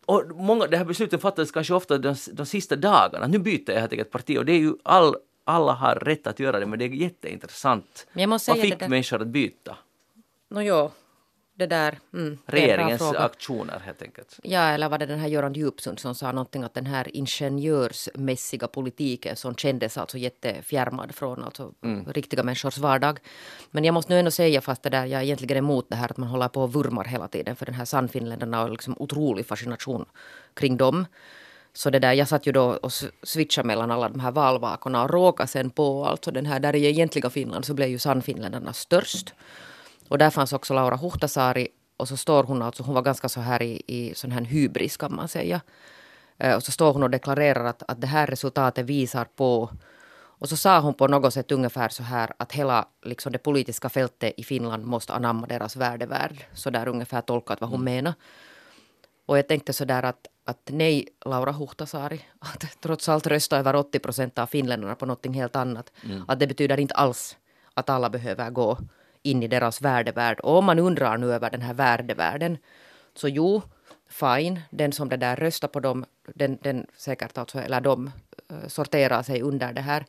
[0.05, 3.27] och många, det här beslutet fattades kanske ofta de, de sista dagarna.
[3.27, 6.39] Nu byter jag helt enkelt parti och det är ju all, alla har rätt att
[6.39, 8.07] göra det men det är jätteintressant.
[8.13, 9.77] Men jag måste Vad fick det människor att byta?
[10.49, 10.91] Nå jo,
[11.59, 11.99] det där...
[12.13, 14.39] Mm, Regeringens aktioner helt enkelt.
[14.43, 18.67] Ja, eller var det den här Göran Djupsund som sa någonting att den här ingenjörsmässiga
[18.67, 21.73] politiken som kändes alltså jättefjärmad från alltså
[22.07, 23.19] riktiga människors vardag.
[23.71, 26.09] Men jag måste nu ändå säga, fast det där, jag är egentligen emot det här
[26.11, 29.45] att man håller på och vurmar hela tiden för den här Sannfinländarna och liksom otrolig
[29.45, 30.05] fascination
[30.53, 31.05] kring dem.
[31.73, 32.91] Så det där, jag satt ju då och
[33.23, 36.85] switchade mellan alla de här valvakorna och råkade sen på alltså den här, där i
[36.85, 39.33] egentliga Finland så blev ju Sannfinländarna störst.
[40.09, 41.67] Och där fanns också Laura Huhtasaari
[41.97, 44.97] och så står hon alltså, hon var ganska så här i, i sån här hybris
[44.97, 45.61] kan man säga.
[46.37, 49.69] Eh, Och så står hon och deklarerar att, att det här resultatet visar på
[50.41, 53.89] och så sa hon på något sätt ungefär så här att hela liksom det politiska
[53.89, 56.45] fältet i Finland måste anamma deras värdevärld.
[56.53, 58.13] Så där ungefär tolkat vad hon menar.
[59.25, 63.75] Och jag tänkte så där att, att nej, Laura Huhtasaari, att trots allt röstar över
[63.75, 65.91] 80 procent av finländarna på någonting helt annat.
[66.27, 67.37] Att det betyder inte alls
[67.73, 68.77] att alla behöver gå
[69.23, 70.39] in i deras värdevärld.
[70.39, 72.57] Och om man undrar nu över den här värdevärlden,
[73.15, 73.61] så jo,
[74.09, 76.05] fine, den som det där röstar på dem,
[76.35, 78.11] den, den säkert alltså, eller de
[78.49, 80.05] eh, sorterar sig under det här.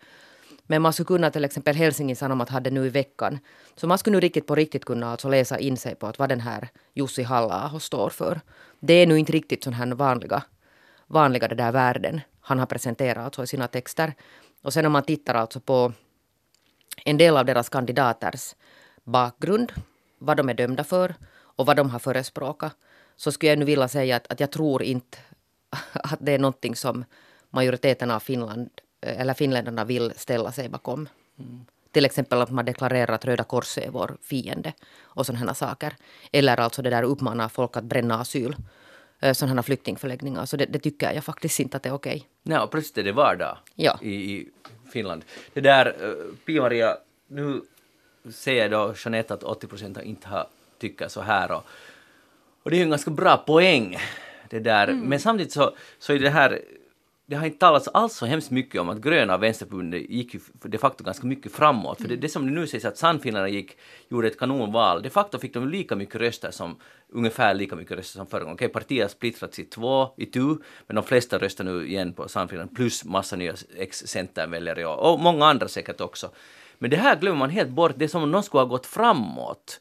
[0.62, 3.38] Men man skulle kunna till exempel Helsingin Sanomat hade nu i veckan.
[3.76, 6.28] Så man skulle nu riktigt på riktigt kunna alltså läsa in sig på att vad
[6.28, 8.40] den här Jussi halla står för.
[8.80, 10.42] Det är nu inte riktigt sån här vanliga,
[11.06, 14.14] vanliga det där värden han har presenterat alltså i sina texter.
[14.62, 15.92] Och sen om man tittar alltså på
[17.04, 18.54] en del av deras kandidaters
[19.04, 19.72] bakgrund,
[20.18, 21.14] vad de är dömda för
[21.56, 22.72] och vad de har förespråkat,
[23.16, 25.18] så skulle jag nu vilja säga att, att jag tror inte
[25.92, 27.04] att det är någonting som
[27.50, 31.08] majoriteten av Finland, eller finländarna vill ställa sig bakom.
[31.92, 35.96] Till exempel att man deklarerar att Röda Korset är vår fiende och sådana saker.
[36.32, 38.56] Eller alltså det där uppmanar folk att bränna asyl,
[39.20, 40.46] eh, sådana flyktingförläggningar.
[40.46, 42.28] Så det, det tycker jag faktiskt inte att det är okej.
[42.42, 43.98] Nej, och plötsligt är det vardag Ja.
[44.02, 44.48] i, i
[44.92, 45.24] Finland.
[45.52, 46.96] Det där, uh, Pia-Maria,
[47.28, 47.62] nu
[48.30, 50.46] säger då Jeanette att 80 procent inte har
[50.78, 51.64] tycker så här och,
[52.62, 53.96] och det är ju en ganska bra poäng.
[54.50, 54.88] Det där.
[54.88, 55.08] Mm.
[55.08, 56.60] Men samtidigt så, så är det här
[57.30, 60.78] det har inte talats alls så hemskt mycket om att gröna vänsterförbundet gick ju de
[60.78, 61.96] facto ganska mycket framåt.
[61.96, 62.20] För det, Mm.
[62.20, 63.76] det som nu sägs att Sannfinländarna gick,
[64.08, 66.76] gjorde ett kanonval, de facto fick de lika mycket röster som,
[67.08, 68.54] ungefär lika mycket röster som förra gången.
[68.54, 70.56] Okej, partiet har splittrats i två, i tu,
[70.86, 75.46] men de flesta röstar nu igen på Sannfinland, plus massa nya ex-centerväljare och, och många
[75.46, 76.30] andra säkert också.
[76.80, 78.86] Men det här glömmer man helt bort, det är som om någon skulle ha gått
[78.86, 79.80] framåt.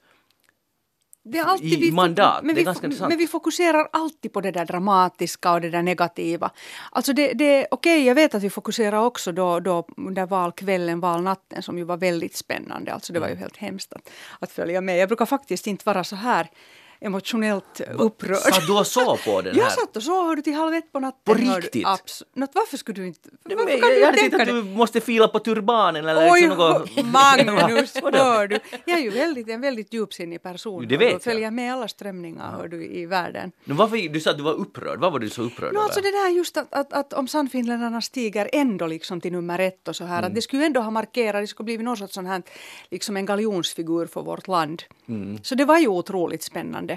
[1.24, 2.44] Det är alltid i mandat.
[2.44, 3.10] Men Det är vi, ganska intressant.
[3.10, 6.52] men vi fokuserar alltid på det där dramatiska och det där negativa.
[6.92, 11.64] Alltså det, det, okej, jag vet att vi fokuserar också då, då under valkvällen, valnatten
[11.64, 12.94] som ju var väldigt spännande.
[12.94, 13.42] Alltså det var ju Mm.
[13.42, 14.10] helt hemskt att,
[14.40, 14.98] att följa med.
[14.98, 16.48] Jag brukar faktiskt inte vara så här
[17.02, 18.38] emotionellt upprörd.
[18.38, 19.72] Satt du och såg på den Jag här?
[19.72, 21.22] satt och så hörde till halv ett på natten.
[21.24, 21.86] På riktigt?
[21.86, 23.30] Abs- Nå, varför skulle du inte...
[23.44, 26.08] Men Varför jag, kan du jag hade tänka tänkt att du måste fila på turbanen
[26.08, 27.06] eller Oj, liksom något...
[27.14, 28.60] Magnus, hör du.
[28.86, 30.84] Jag är ju väldigt, en väldigt djupsinnig person.
[30.84, 33.52] Jo, det du, vet och följer med alla strömningar hör du, i världen.
[33.64, 36.02] Nu, varför, du sa att du var upprörd, vad var du så upprörd No, alltså
[36.02, 39.96] det där just att, att, att om Sannfinländarna stiger ändå liksom till nummer ett och
[39.96, 40.24] så här.
[40.24, 42.42] Att det skulle ändå ha markerat, det skulle blivit något sorts sån här,
[42.92, 44.84] liksom en galjonsfigur för vårt land.
[45.44, 46.89] Så det var ju otroligt spännande.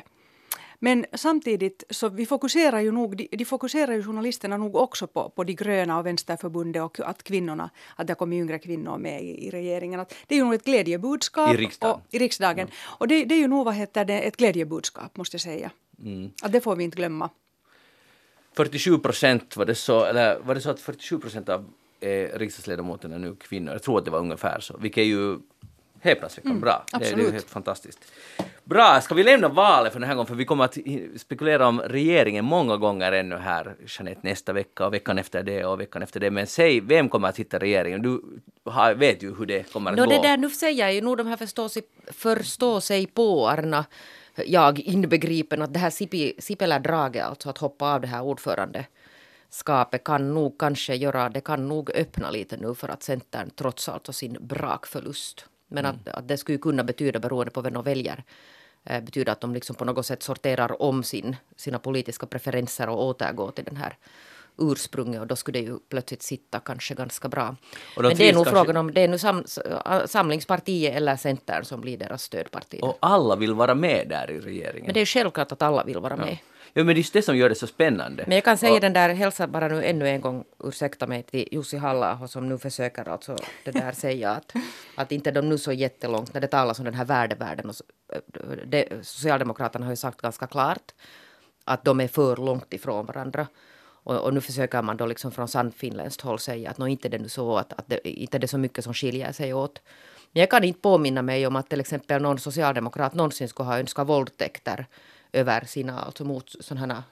[0.84, 5.30] Men samtidigt så vi fokuserar ju nog, de, de fokuserar ju journalisterna nog också på,
[5.30, 9.46] på de gröna och vänsterförbundet och att kvinnorna, att det kommit yngre kvinnor med i,
[9.46, 10.00] i regeringen.
[10.00, 11.54] Att det är ju nog ett glädjebudskap.
[11.54, 11.94] I riksdagen.
[11.94, 12.68] Och, I riksdagen.
[12.98, 15.70] Och det, det är ju nog vad heter det, ett glädjebudskap måste jag säga.
[16.42, 17.30] Att det får vi inte glömma.
[18.52, 23.14] 47 procent var det så, eller var det så att 47 procent av eh, riksdagsledamöterna
[23.14, 23.72] är nu kvinnor?
[23.72, 25.38] Jag tror att det var ungefär så, vilket är ju
[26.02, 26.84] häpnadsväckande bra.
[26.92, 27.98] Det, det är helt fantastiskt.
[28.64, 30.78] Bra, ska vi lämna valet för den här gången för vi kommer att
[31.16, 35.80] spekulera om regeringen många gånger ännu här, Jeanette, nästa vecka och veckan efter det och
[35.80, 36.30] veckan efter det.
[36.30, 38.02] Men säg, vem kommer att hitta regeringen?
[38.02, 38.22] Du
[38.64, 40.10] har, vet ju hur det kommer att Nå, gå.
[40.10, 43.84] det där, nu säger jag ju nog de här förstå sig, förstå sig på-arna,
[44.46, 50.34] jag inbegripen, att det här Sipi- Sipilä-draget, alltså att hoppa av det här ordförandeskapet kan
[50.34, 54.36] nog kanske göra, det kan nog öppna lite nu för att Centern trots allt sin
[54.40, 55.46] brakförlust.
[55.72, 58.24] Men att, att det skulle kunna betyda, beroende på vem de väljer,
[58.84, 63.04] eh, betyda att de liksom på något sätt sorterar om sin, sina politiska preferenser och
[63.06, 63.96] återgår till den här
[64.58, 67.56] ursprunget och då skulle det ju plötsligt sitta kanske ganska bra.
[67.96, 69.44] Men det är nog kanske- frågan om det är nu sam,
[70.06, 72.78] Samlingspartiet eller Centern som blir deras stödparti.
[72.82, 74.86] Och alla vill vara med där i regeringen.
[74.86, 76.38] Men det är självklart att alla vill vara med.
[76.74, 78.24] Ja, men det är just det som gör det så spännande.
[78.26, 81.22] Men jag kan säga Och- den där, hälsa bara nu ännu en gång, ursäkta mig,
[81.22, 84.52] till Jussi halla som nu försöker alltså det där säga att,
[84.94, 87.68] att inte de nu så jättelångt när det talas om den här värdevärlden.
[87.68, 87.74] Och
[88.66, 90.92] det, Socialdemokraterna har ju sagt ganska klart
[91.64, 93.46] att de är för långt ifrån varandra.
[94.04, 97.18] Och, och nu försöker man då liksom från sannfinländskt håll säga att nå inte det
[97.18, 99.82] nu så att, att det, inte det är så mycket som skiljer sig åt.
[100.32, 103.78] Men jag kan inte påminna mig om att till exempel någon socialdemokrat någonsin skulle ha
[103.78, 104.86] önskat våldtäkter
[105.32, 107.04] över sina alltså mot, sådana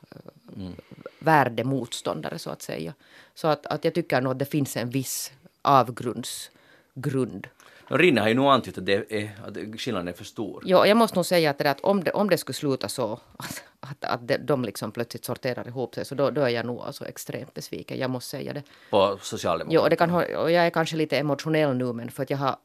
[0.57, 0.73] mm.
[1.19, 2.95] värdemotståndare så att säga.
[3.35, 7.47] Så att, att jag tycker nog att det finns en viss avgrundsgrund.
[7.87, 10.63] Rinne har ju nog antytt att, det är, att skillnaden är för stor.
[10.67, 13.21] Jo, jag måste nog säga att, det att om, det, om det skulle sluta så
[13.37, 16.81] att, att, att de, liksom plötsligt sorterar ihop sig så då, då är jag nog
[16.81, 17.99] alltså extremt besviken.
[17.99, 18.63] Jag måste säga det.
[18.91, 19.83] På Socialdemokraterna.
[19.83, 22.39] och, det kan, ha- och jag är kanske lite emotionell nu men för att jag
[22.39, 22.57] har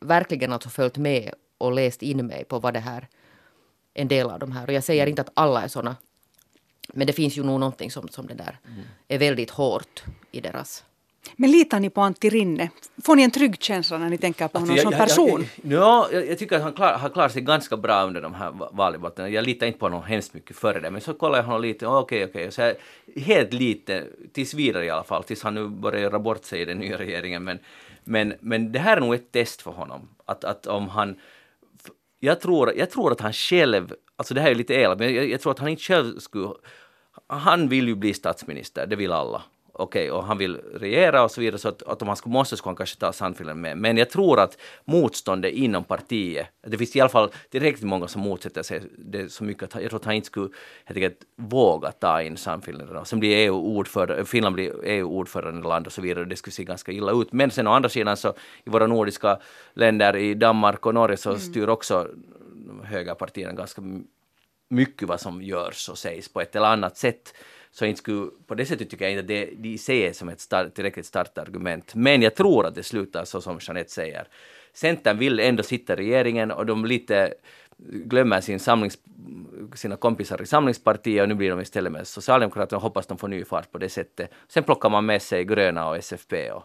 [0.00, 3.08] verkligen alltså följt med och läst in mig på vad det här
[3.94, 4.66] en del av de här.
[4.66, 5.96] Och jag säger inte att alla är såna.
[6.94, 8.58] Men det finns ju nog någonting som, som det där
[9.08, 10.02] är väldigt hårt
[10.32, 10.84] i deras.
[11.36, 12.70] Men litar ni på Antti Rinne?
[13.04, 15.46] Får ni en trygg känsla när ni tänker på honom Alltså, som jag, person?
[15.62, 18.34] Jag, ja, jag, jag tycker att han klar, har klarat sig ganska bra under de
[18.34, 19.28] här va- valdebatterna.
[19.28, 21.86] Jag litar inte på honom hemskt mycket före det, men så kollar jag honom lite,
[21.86, 22.74] okej, okej, så här,
[23.16, 26.64] helt lite, tills vidare i alla fall, tills han nu börjar göra bort sig i
[26.64, 27.44] den nya regeringen.
[27.44, 27.58] Men,
[28.04, 31.16] men, men det här är nog ett test för honom, att, att om han
[32.24, 35.30] jag tror, jag tror att han själv, alltså det här är lite elakt, men jag,
[35.30, 36.48] jag tror att han inte själv skulle...
[37.26, 39.42] Han vill ju bli statsminister, det vill alla.
[39.74, 42.56] Okej, och han vill regera och så vidare, så att, att om han skulle, måste
[42.56, 43.78] skulle han kanske ta Sandfilen med.
[43.78, 48.22] Men jag tror att motståndet inom partiet, det finns i alla fall tillräckligt många som
[48.22, 50.48] motsätter sig det så mycket att jag tror att han inte skulle
[50.84, 52.96] helt enkelt våga ta in Sandfilen.
[52.96, 57.12] Och sen blir EU-ordförande, Finland blir EU-ordförandeland och så vidare, det skulle se ganska illa
[57.12, 57.32] ut.
[57.32, 59.38] Men sen å andra sidan så i våra nordiska
[59.74, 62.08] länder, i Danmark och Norge, så styr också
[62.84, 63.82] högerpartierna ganska
[64.68, 67.34] mycket vad som görs och sägs på ett eller annat sätt.
[67.72, 69.74] Så inte skulle, på det sättet tycker jag inte att det, de
[70.06, 71.94] är som ett start, tillräckligt starkt argument.
[71.94, 74.28] Men jag tror att det slutar så som Jeanette säger.
[74.72, 77.34] Centern vill ändå sitta i regeringen och de lite
[77.88, 78.98] glömmer sin samlings,
[79.74, 83.28] sina kompisar i Samlingspartiet och nu blir de istället med Socialdemokraterna och hoppas de får
[83.28, 84.30] ny fart på det sättet.
[84.48, 86.64] Sen plockar man med sig Gröna och SFP och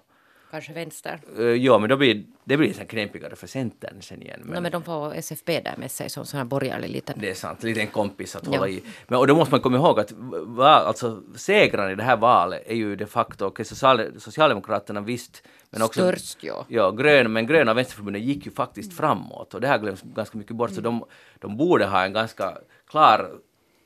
[0.57, 1.19] Kanske vänster.
[1.39, 4.39] uh, ja, men då blir det blir sen knepigare för Centern sen igen.
[4.43, 7.19] Men, no, men de får SFP där med sig som sån här borgerlig liten.
[7.19, 8.51] Det är sant, lite en kompis att Ja.
[8.51, 8.83] hålla i.
[9.07, 10.13] Men, och då måste man komma ihåg att
[10.59, 15.81] alltså, segrarna i det här valet är ju de facto, okej, social, Socialdemokraterna visst, men
[15.81, 16.65] också Störst, ja.
[16.67, 20.55] Ja, grön, men Gröna Vänsterförbundet gick ju faktiskt framåt och det här glöms ganska mycket
[20.55, 21.05] bort, så de,
[21.39, 22.57] de borde ha en ganska
[22.89, 23.31] klar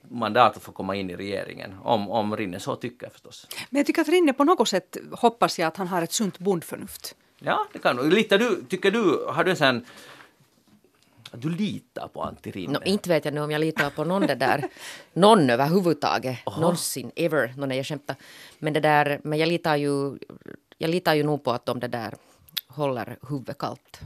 [0.09, 3.47] mandat att få komma in i regeringen, om, om Rinne så tycker förstås.
[3.69, 6.39] Men jag tycker att Rinne på något sätt hoppas jag att han har ett sunt
[6.39, 7.15] bondförnuft.
[7.39, 8.09] Ja, det kan du.
[8.09, 9.85] Litar du, tycker du, har du en sån
[11.31, 12.79] att du litar på Antti Rinne?
[12.79, 14.63] No, inte vet jag nu om jag litar på någon det där.
[15.13, 16.45] Någon överhuvudtaget.
[16.45, 17.53] Någonsin, ever.
[17.57, 18.15] No, nej, jag skämtar.
[18.59, 20.17] Men det där, men jag litar ju,
[20.77, 22.13] jag litar ju nog på att de det där
[22.75, 23.99] håller huvudet kallt.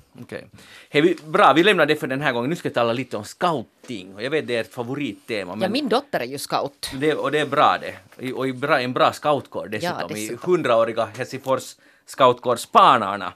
[0.90, 2.50] Hej, vi, bra, vi lämnar det för den här gången.
[2.50, 4.16] Nu ska vi tala lite om scouting.
[4.16, 5.52] Och jag vet det är ett favorittema.
[5.52, 6.90] Ja, Men min dotter är ju scout.
[6.94, 7.96] det, och det är bra det.
[8.26, 9.98] I- Och i bra, en bra scoutkår dessutom.
[10.00, 10.52] Ja, I dessutom.
[10.52, 11.76] hundraåriga Helsingfors
[12.06, 13.34] scoutkår Spanarna.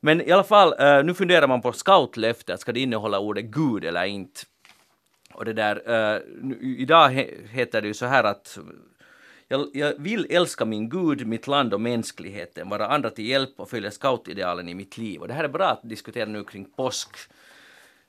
[0.00, 2.60] Men i alla fall, eh, nu funderar man på scoutlöftet.
[2.60, 4.40] Ska det innehålla ordet Gud eller inte?
[5.34, 5.82] Och det där,
[6.14, 6.20] eh,
[6.60, 8.58] idag he, heter det ju så här att
[9.52, 13.70] jag, jag vill älska min Gud, mitt land och mänskligheten, vara andra till hjälp och
[13.70, 15.20] följa scoutidealen i mitt liv.
[15.20, 17.16] Och det här är bra att diskutera nu kring påsk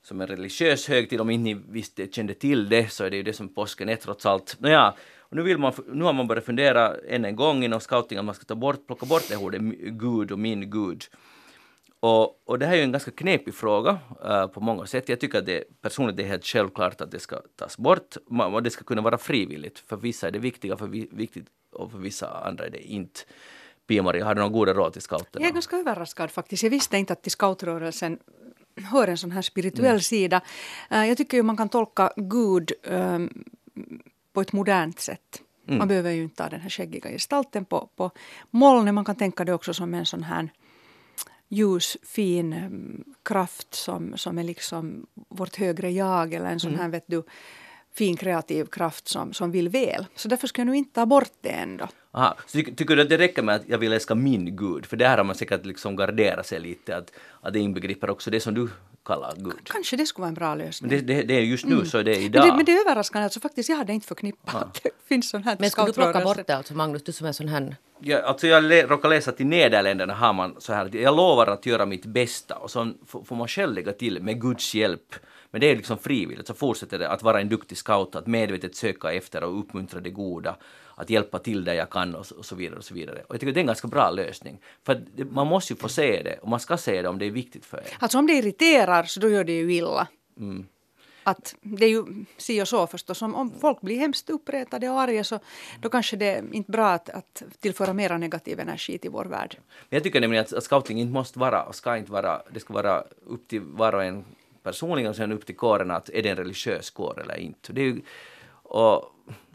[0.02, 1.20] som en religiös högtid.
[1.20, 3.96] Om inte ni visste, kände till det så är det ju det som påsken är
[3.96, 4.56] trots allt.
[4.58, 8.18] Nåja, och nu, vill man, nu har man börjat fundera än en gång inom scouting
[8.18, 11.04] att man ska ta bort, plocka bort det ordet Gud och min Gud.
[12.04, 15.08] Och, och det här är en ganska knepig fråga eh, på många sätt.
[15.08, 18.16] Jag tycker att det personligen det är helt självklart att det ska tas bort
[18.52, 19.78] och det ska kunna vara frivilligt.
[19.78, 23.20] För vissa är det viktiga, för vi, viktigt och för vissa andra är det inte.
[23.86, 25.42] Pia-Maria, har du några goda råd till scouterna?
[25.44, 26.62] Jag är ganska överraskad faktiskt.
[26.62, 28.18] Jag visste inte att till scoutrörelsen
[28.92, 30.00] hör en sån här spirituell Mm.
[30.00, 30.40] sida.
[30.90, 33.44] Eh, Jag tycker ju man kan tolka Gud ehm,
[34.32, 35.42] på ett modernt sätt.
[35.66, 35.78] Mm.
[35.78, 38.10] Man behöver ju inte ha den här skäggiga gestalten på, på
[38.50, 38.94] molnet.
[38.94, 40.48] Man kan tänka det också som en sån här
[41.48, 46.80] ljus, fin em, kraft som, som är liksom vårt högre jag eller en sån Mm.
[46.80, 47.22] här vet du,
[47.94, 50.06] fin kreativ kraft som, som vill väl.
[50.14, 51.88] Så därför ska jag nu inte ta bort det ändå.
[52.12, 52.36] Aha.
[52.46, 54.86] Så ty tycker du att det räcker med att jag vill älska min Gud?
[54.86, 58.30] För det här har man säkert liksom garderat sig lite, att, att det inbegriper också
[58.30, 58.68] det som du
[59.04, 59.54] kallar Gud.
[59.64, 60.90] Kanske det skulle vara en bra lösning.
[60.90, 62.46] Men det, det, det är just nu så är det Men idag.
[62.46, 65.42] det, men det är överraskande, alltså faktiskt jag hade inte förknippat att det finns sån
[65.42, 67.76] här Men skulle du plocka bort det alltså Magnus, du som är sån här...
[68.00, 71.46] Ja, alltså jag lä- råkar läsa att i Nederländerna har man så här jag lovar
[71.46, 72.92] att göra mitt bästa och så
[73.24, 75.14] får man själv lägga till med Guds hjälp.
[75.50, 78.76] Men det är liksom frivilligt, så fortsätter det att vara en duktig scout, att medvetet
[78.76, 80.56] söka efter och uppmuntra det goda,
[80.94, 82.78] att hjälpa till där jag kan och så, och så vidare.
[82.78, 83.22] Och så vidare.
[83.28, 84.58] Och jag tycker det är en ganska bra lösning.
[84.82, 87.26] För det, man måste ju få se det och man ska se det om det
[87.26, 87.96] är viktigt för er.
[87.98, 90.06] Alltså om det irriterar så då gör det ju illa.
[90.38, 90.66] Mm.
[91.26, 92.04] Att det är ju
[92.36, 93.22] si och så förstås.
[93.22, 95.38] Om, om folk blir hemskt uppretade och arga så
[95.80, 99.56] då kanske det är inte bra att, att tillföra mera negativ energi till vår värld.
[99.88, 102.60] Men jag tycker nämligen att, att scouting inte måste vara, och ska inte vara, det
[102.60, 104.24] ska vara upp till var och en
[104.62, 107.72] personligen och sen upp till kåren att är det en religiös kår eller inte.
[107.72, 108.00] Det är ju,
[108.52, 109.12] och,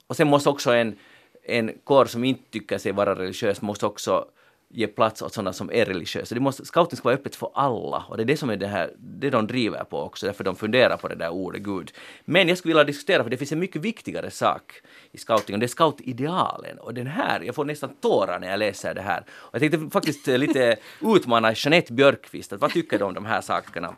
[0.07, 0.97] och sen måste också en,
[1.43, 4.25] en kår som inte tycker sig vara religiös måste också
[4.71, 6.35] ge plats åt sådana som är religiösa.
[6.35, 8.67] Det måste, scouting ska vara öppet för alla och det är det som är det
[8.67, 11.91] här, det de driver på också, därför de funderar på det där ordet Gud.
[12.25, 14.73] Men jag skulle vilja diskutera, för det finns en mycket viktigare sak
[15.11, 16.79] i scouting och det är scoutidealen.
[16.79, 19.23] Och den här, jag får nästan tårar när jag läser det här.
[19.29, 23.25] Och jag tänkte faktiskt eh, lite utmana Jeanette Björkqvist, att vad tycker du om de
[23.25, 23.95] här sakerna?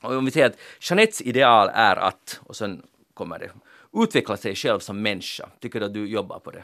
[0.00, 2.82] Och om vi säger att Jeanettes ideal är att, och sen
[3.14, 3.50] kommer det,
[3.94, 5.48] utveckla sig själv som människa.
[5.60, 6.62] Tycker du att du jobbar på det?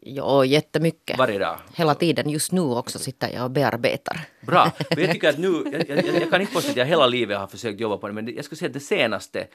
[0.00, 1.18] Ja, jättemycket.
[1.18, 1.58] Varje dag?
[1.74, 2.30] Hela tiden.
[2.30, 4.20] Just nu också sitter jag och bearbetar.
[4.40, 7.06] Bra, för jag tycker att nu, jag, jag, jag kan inte påstå att jag hela
[7.06, 9.46] livet har försökt jobba på det, men jag skulle säga att det senaste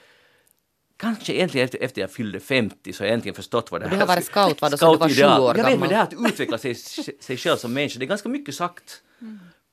[0.98, 3.96] Kanske egentligen efter, efter jag fyllde 50 så har jag äntligen förstått vad det här
[3.96, 5.90] du har varit scout, vad då, så du var sju år Jag vet, men gammal.
[5.90, 6.76] det här att utveckla sig,
[7.20, 9.02] sig själv som människa, det är ganska mycket sagt.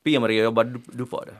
[0.05, 1.35] Pia-Maria, jobbar du, du på det?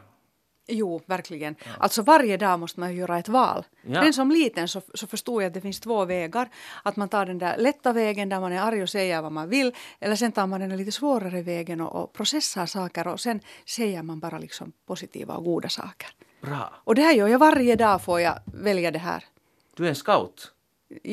[0.70, 1.56] Jo, verkligen.
[1.78, 3.64] Alltså varje dag måste man göra ett val.
[3.83, 4.00] Ja.
[4.00, 6.48] Den som liten så, så förstod jag att det finns två vägar.
[6.83, 9.48] Att man tar den där lätta vägen där man är arg och säger vad man
[9.48, 9.72] vill.
[10.00, 14.02] Eller sen tar man den lite svårare vägen och, och processar saker och sen säger
[14.02, 16.09] man bara liksom positiva och goda saker.
[16.40, 16.72] Bra.
[16.85, 19.24] Och det här gör jag varje dag får jag välja det här.
[19.76, 20.52] Du är en scout?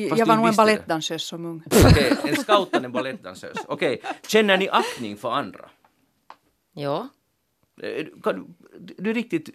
[0.08, 1.62] Fast jag var nog en balettdansös som ung.
[1.90, 3.58] Okej, en scoutande balettdansös.
[3.66, 5.70] Okej, känner ni aktning för andra?
[6.72, 7.08] Ja.
[7.82, 9.48] Eh, Kan, du, riktigt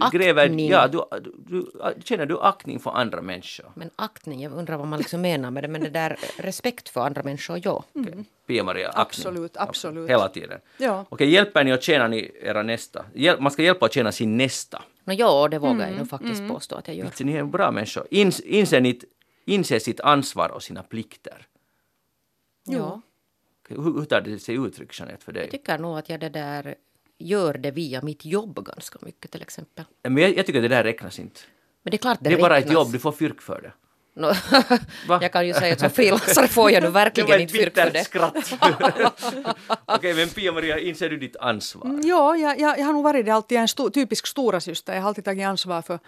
[0.00, 0.20] Aktning.
[0.20, 0.48] gräver...
[0.48, 1.70] Ja, du, du, du,
[2.04, 3.72] känner du aktning för andra människor?
[3.74, 5.68] Men aktning, jag undrar vad man liksom menar med det.
[5.68, 7.84] Men det där respekt för andra människor, ja.
[8.46, 9.26] Pia-Maria, aktning?
[9.26, 10.10] Absolut, absolut.
[10.10, 10.60] Hela tiden?
[10.76, 11.04] Ja.
[11.08, 13.04] Okej, hjälper ni och tjänar ni era nästa?
[13.14, 14.82] Hjäl, man ska hjälpa och tjäna sin nästa.
[15.04, 17.24] No, ja, det vågar jag nog faktiskt påstå att jag gör.
[17.24, 18.06] Ni är bra människor.
[18.10, 19.00] Ins, inser, ni,
[19.44, 21.46] inser sitt ansvar och sina plikter.
[22.64, 23.00] Ja.
[23.68, 25.42] Hur, hur tar det sig uttryck, Jeanette, för dig?
[25.42, 26.74] Jag tycker nog att jag det där
[27.18, 29.84] gör det via mitt jobb ganska mycket till exempel.
[30.02, 31.40] Men jag, jag tycker det där räknas inte.
[31.82, 33.72] Men det är klart det, Det är bara ett jobb, du får fyrk för det.
[35.08, 35.18] Va?
[35.22, 38.04] jag kan ju säga att som frilansare får jag nu verkligen inte fyrk för det.
[38.04, 38.34] skratt.
[39.84, 41.84] Okej, men Pia-Maria, inser du ditt ansvar?
[41.86, 43.56] Mm, Ja, jag, jag, jag har nog varit det alltid.
[43.56, 44.94] Jag är en stor, typisk stora syster.
[44.94, 45.98] Jag har alltid tagit ansvar för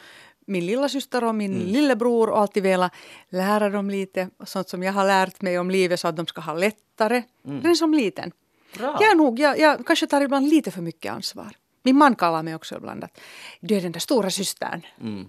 [0.46, 2.92] min lilla syster och min lillebror och alltid velat
[3.29, 6.40] lära dem lite sånt som jag har lärt mig om livet så att de ska
[6.40, 7.23] ha lättare.
[7.42, 8.33] Den som liten.
[8.78, 8.98] Bra.
[9.00, 11.56] Jag, nog, jag, jag kanske tar ibland lite för mycket ansvar.
[11.83, 13.20] Min man kallar mig också ibland att
[13.61, 14.87] du är den där stora systern.
[15.00, 15.28] Mm.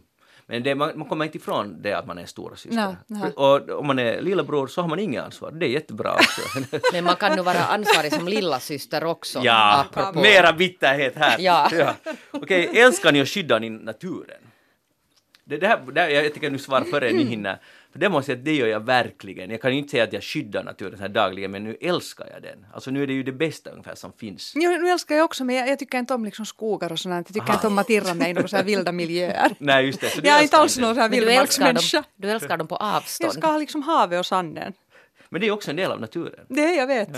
[0.51, 2.75] Men det, man, man kommer inte ifrån det att man är stora syster.
[2.75, 3.32] Nej, nej.
[3.32, 5.51] Och om man är lillebror så har man inget ansvar.
[5.51, 6.41] Det är jättebra också.
[6.93, 9.39] Men man kan nu vara ansvarig som lilla syster också.
[9.43, 10.21] ja, apropå.
[10.21, 11.39] mera bitterhet här.
[11.39, 11.95] Ja.
[12.32, 14.41] Okej, älskar ni att skydda ni naturen?
[15.43, 17.60] Det, det här, det här, jag tycker nu svara före ni hinner.
[17.91, 19.49] För det måste jag det gör jag verkligen.
[19.49, 22.27] Jag kan ju inte säga att jag skyddar naturen så här dagligen, men nu älskar
[22.34, 22.65] jag den.
[22.73, 24.54] Alltså nu är det ju det bästa ungefär som finns.
[24.56, 27.13] Jo, nu älskar jag också men jag, jag tycker inte om liksom skogar och sånt.
[27.30, 29.51] Jag tycker inte om att irra mig i några vilda miljöer.
[29.60, 30.10] Nej, just det.
[30.10, 31.97] Så du Jag är inte älskar alls någon så här vildmarksmänniska.
[31.97, 33.34] dem, du älskar dem på Jag avstånd.
[33.34, 34.73] ska ha liksom havet och sanden.
[35.34, 36.46] Men det är också en del av naturen.
[36.48, 37.10] Det är jag vet.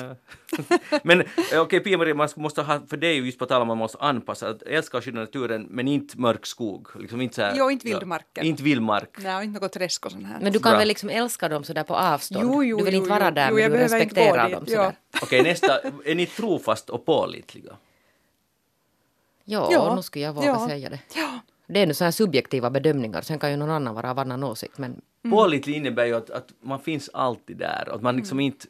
[1.03, 3.67] Men eh, okej, Pia-Maria, man måste ha, för det är ju just på tal om
[3.67, 6.87] man måste anpassa, att älska och skydda naturen, men inte mörk skog.
[6.99, 8.45] Liksom inte så här, Jo, inte vildmarken.
[8.45, 9.09] inte vildmark.
[9.17, 10.39] Nej, inte något träsk och sånt här.
[10.41, 10.79] Men du kan Bra.
[10.79, 12.45] väl liksom älska dem sådär på avstånd?
[12.53, 13.31] Jo, jo, du vill jo, inte vara jo.
[13.35, 14.93] där Jo, men jag du respekterar dem ja.
[15.21, 15.79] Okej, nästa.
[16.05, 17.77] Är ni trofast och pålitliga?
[19.45, 19.95] Ja, Ja.
[19.95, 20.67] nu skulle jag våga Ja.
[20.67, 20.99] säga det.
[21.15, 21.39] Ja.
[21.67, 24.43] Det är nu sådana här subjektiva bedömningar, sen kan ju någon annan vara av annan
[24.43, 24.77] åsikt.
[24.77, 28.67] Men Pålitlig innebär ju att, att man finns alltid där att man liksom inte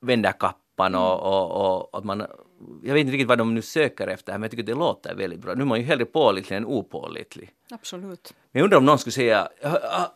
[0.00, 2.26] vänder kappan och, och, och att man...
[2.82, 5.14] Jag vet inte riktigt vad de nu söker efter här, men jag tycker det låter
[5.14, 5.54] väldigt bra.
[5.54, 7.50] Nu är man ju hellre pålitlig än opålitlig.
[7.70, 8.34] Absolut.
[8.52, 10.06] Men jag undrar om någon skulle säga "Ah, ah,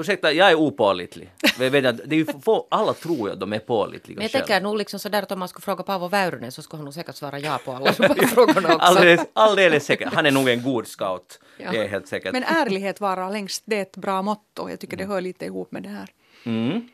[0.00, 1.30] ursäkta, jag är opålitlig.
[1.58, 4.16] Men jag vet att det är ju få, alla tror ju att de är pålitliga
[4.16, 4.46] Men jag själva.
[4.46, 6.94] tänker nog liksom sådär att om man skulle fråga Paavo Väyrynen så skulle han nog
[6.94, 7.92] säkert svara ja på alla
[8.34, 8.78] frågorna också.
[8.78, 10.12] Alldeles, alldeles säkert.
[10.14, 11.40] Han är nog en god scout.
[11.58, 11.70] Ja.
[11.72, 12.32] Det är helt säkert.
[12.32, 14.70] Men ärlighet vara längst, det är ett bra motto.
[14.70, 16.08] Jag tycker det hör lite ihop med det här.
[16.44, 16.88] Mm.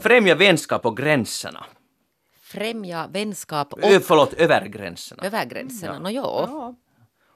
[0.00, 1.64] Främja vänskap på gränserna.
[2.42, 5.22] främja vänskap och Ö, förlåt, över gränserna.
[5.24, 5.92] över gränserna.
[5.94, 5.98] Ja.
[5.98, 6.22] Nå, jo.
[6.22, 6.74] Ja.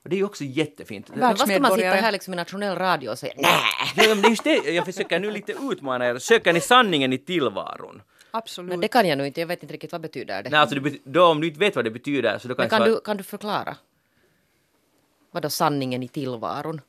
[0.02, 1.10] Och det är ju också jättefint.
[1.14, 3.52] Vad ska man sitta här liksom i nationell radio och säga nej?
[3.96, 6.18] Ja, men det är just det jag försöker nu lite utmana er.
[6.18, 8.02] Söker ni sanningen i tillvaron?
[8.30, 8.68] Absolut.
[8.68, 10.50] Men det kan jag nu inte, jag vet inte riktigt vad betyder det.
[10.50, 12.70] Nej, alltså det då, om du inte vet vad det betyder så då kan Men
[12.70, 13.76] kan svara- du, kan du förklara?
[15.30, 16.80] Vad då sanningen i tillvaron?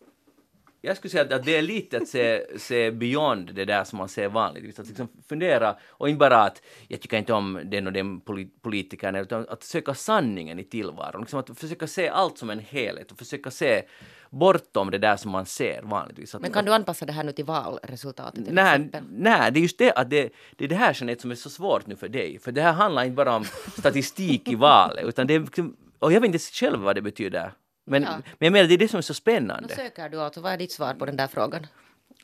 [0.85, 4.09] Jag skulle säga att- det är lite att se, se beyond det där som man
[4.09, 4.79] ser vanligtvis.
[4.79, 8.49] Att liksom fundera och inte bara att jag tycker inte om den och den poli-
[8.61, 11.21] politikern utan att söka sanningen i tillvaron.
[11.21, 13.81] Liksom att försöka se allt som en helhet och försöka se
[14.29, 16.35] bortom det där som man ser vanligtvis.
[16.35, 19.03] Att, Men kan du anpassa det här nu till valresultatet till Nej, exempel?
[19.11, 21.49] nej, det är just det att det, det är det här Jeanette som är så
[21.49, 22.39] svårt nu för dig.
[22.39, 23.43] För det här handlar inte bara om
[23.79, 27.51] statistik i valet utan det är, liksom- och jag vet inte själv vad det betyder.
[27.85, 28.09] Men, Ja.
[28.11, 29.75] men jag menar det är det som är så Nu spännande.
[29.75, 31.67] söker du alltså, vad är ditt svar på den där frågan?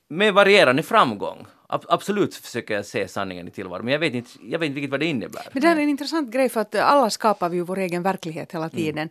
[0.07, 1.45] Med varierande framgång.
[1.68, 4.78] Ab- absolut försöker jag se sanningen i tillvaron men jag vet inte, jag vet inte
[4.78, 5.47] riktigt vad det innebär.
[5.53, 8.03] Men det här är en intressant grej för att alla skapar vi ju vår egen
[8.03, 8.62] verklighet Mm.
[8.64, 9.10] hela tiden.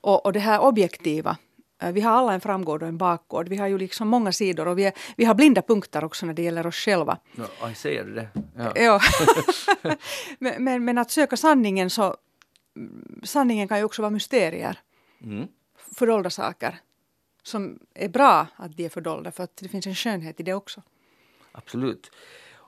[0.00, 1.36] Och, och det här objektiva.
[1.82, 3.48] eh, Vi har alla en framgård och en bakgård.
[3.48, 6.34] Vi har ju liksom många sidor och vi, är, vi har blinda punkter också när
[6.34, 7.18] det gäller oss själva.
[7.60, 8.28] Aj, säger du det?
[8.56, 8.72] Ja.
[8.76, 9.00] Ja.
[10.38, 12.16] men, men, men att söka sanningen så...
[12.76, 14.78] mm, Sanningen kan ju också vara mysterier.
[15.24, 15.46] Mm.
[15.94, 16.80] Fördolda saker.
[17.42, 20.54] Som är bra att de är fördolda för att det finns en skönhet i det
[20.54, 20.82] också.
[21.52, 22.10] Absolut.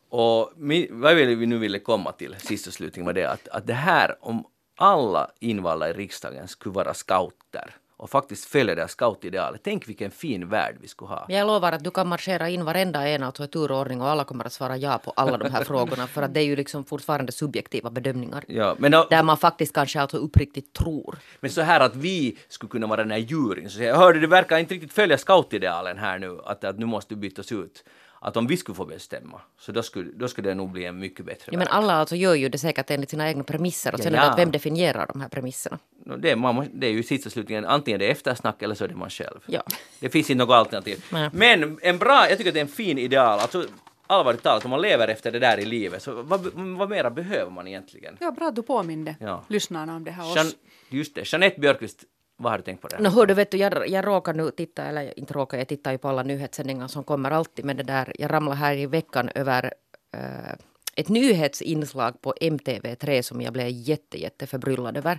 [0.09, 0.53] Och
[0.91, 4.17] vad vi nu ville komma till, sist och slutligen var det att, att det här
[4.21, 4.45] om
[4.77, 9.61] alla invalda i riksdagen skulle vara scouter och faktiskt följa det här scoutidealet.
[9.65, 11.27] Tänk vilken fin värld vi skulle ha.
[11.29, 14.45] Jag lovar att du kan marschera in varenda en alltså i turordning och alla kommer
[14.45, 17.33] att svara ja på alla de här frågorna för att det är ju liksom fortfarande
[17.33, 18.45] subjektiva bedömningar.
[18.49, 21.19] Ja, men, då- Där man faktiskt kanske alltså uppriktigt tror.
[21.41, 24.27] men så här att vi skulle kunna vara den här juryn, så jag, hörde du
[24.27, 27.85] verkar inte riktigt följa scoutidealen här nu, att, att nu måste du bytas ut.
[28.23, 30.99] Att om vi skulle få bestämma, så då skulle, då skulle det nog bli en
[30.99, 31.69] mycket bättre Ja, men värld.
[31.71, 34.21] alla alltså gör ju det säkert enligt sina egna premisser och Ja, sen ja.
[34.31, 35.79] att vem definierar de här premisserna.
[36.07, 38.75] No, det, är, man, det är ju sist och slutligen antingen det är eftersnack eller
[38.75, 39.41] så är det man själv.
[39.47, 39.63] Ja.
[40.01, 41.05] Det finns inte något alternativ.
[41.13, 41.31] Nej.
[41.33, 43.39] Men en bra, jag tycker att det är en fin ideal.
[43.41, 43.65] Alltså,
[44.07, 47.51] allvarligt talat, om man lever efter det där i livet, så vad, vad mera behöver
[47.51, 48.17] man egentligen?
[48.21, 49.45] Ja, bra att du påminde Ja.
[49.49, 50.35] lyssnarna om det här.
[50.35, 50.57] Jean, Oss.
[50.89, 52.05] just det, Jeanette Björkqvist,
[52.41, 52.97] vad har du tänkt på det?
[52.97, 53.03] här?
[53.03, 55.93] No, hör du, vet du, jag, jag råkar nu titta, eller inte råkar, jag tittar
[55.93, 58.13] ju på alla nyhetssändningar som kommer alltid med det där.
[58.19, 59.75] Jag ramlade här i veckan över
[60.15, 60.53] äh,
[60.97, 65.19] ett nyhetsinslag på MTV3 som jag blev jätte, jätte förbryllad över.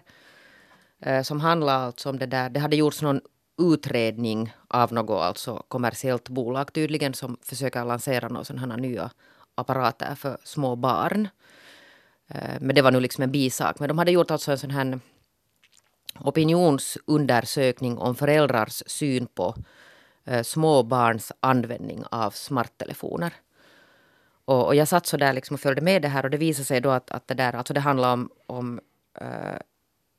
[1.02, 3.22] Äh, som handlar alltså om det där, det hade gjorts någon
[3.62, 9.12] utredning av något alltså kommersiellt bolag tydligen som försöker lansera några sådana här nya
[9.56, 11.28] apparater för små barn.
[12.28, 13.80] Eh, men det var nu liksom en bisak.
[13.80, 15.00] Men de hade gjort alltså en sån här
[16.20, 19.56] opinionsundersökning om föräldrars syn på
[20.26, 23.34] eh, små barns användning av smarttelefoner.
[24.46, 26.66] Och, och jag satt så där liksom och följde med det här och det visade
[26.66, 28.80] sig då att, att det där, alltså det handlar om, om
[29.22, 29.60] eh,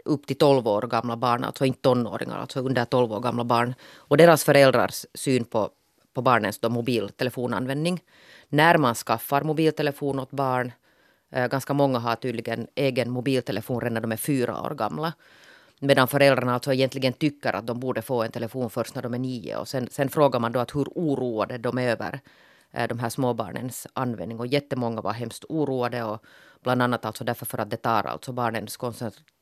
[0.05, 3.75] upp till 12 år gamla barn, alltså inte tonåringar, alltså under 12 år gamla barn.
[3.95, 5.71] Och deras föräldrars syn på,
[6.15, 8.01] på barnens då mobiltelefonanvändning.
[8.49, 10.73] När man skaffar mobiltelefon åt barn,
[11.31, 15.13] eh, ganska många har tydligen egen mobiltelefon redan när de är fyra år gamla.
[15.85, 19.19] Medan föräldrarna alltså egentligen tycker att de borde få en telefon först när de är
[19.19, 19.57] nio.
[19.57, 22.21] Och sen, sen frågar man då att hur oroade de är över
[22.71, 24.41] eh, de här småbarnens användning.
[24.41, 26.05] Och jättemånga var hemskt oroade.
[26.05, 26.25] Och
[26.63, 28.79] bland annat alltså därför för att det tar alltså barnens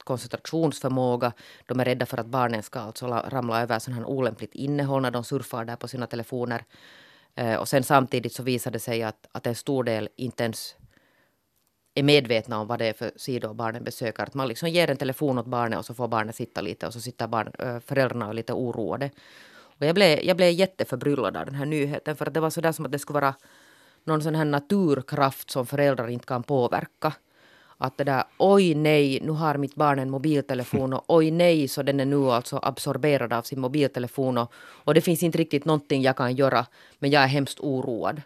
[0.05, 1.33] koncentrationsförmåga.
[1.67, 5.11] De är rädda för att barnen ska alltså ramla över sån här olämpligt innehåll när
[5.11, 6.65] de surfar där på sina telefoner.
[7.35, 10.75] Eh, och sen samtidigt så visade det sig att, att en stor del inte ens
[11.95, 14.23] är medvetna om vad det är för sidor barnen besöker.
[14.23, 16.93] Att man liksom ger en telefon åt barnet och så får barnet sitta lite och
[16.93, 19.11] så sitter barn, föräldrarna och är lite oroade.
[19.81, 22.73] Och jag blev, jag blev jätteförbryllad av den här nyheten för att det var sådär
[22.73, 23.35] som att det skulle vara
[24.05, 27.13] någon sån här naturkraft som föräldrar inte kan påverka.
[27.79, 31.83] Att det där oj nej, nu har mitt barn en mobiltelefon och oj nej så
[31.83, 34.53] den är nu alltså absorberad av sin mobiltelefon och,
[34.85, 36.67] och det finns inte riktigt någonting jag kan göra
[36.99, 38.23] men jag är hemskt oroad.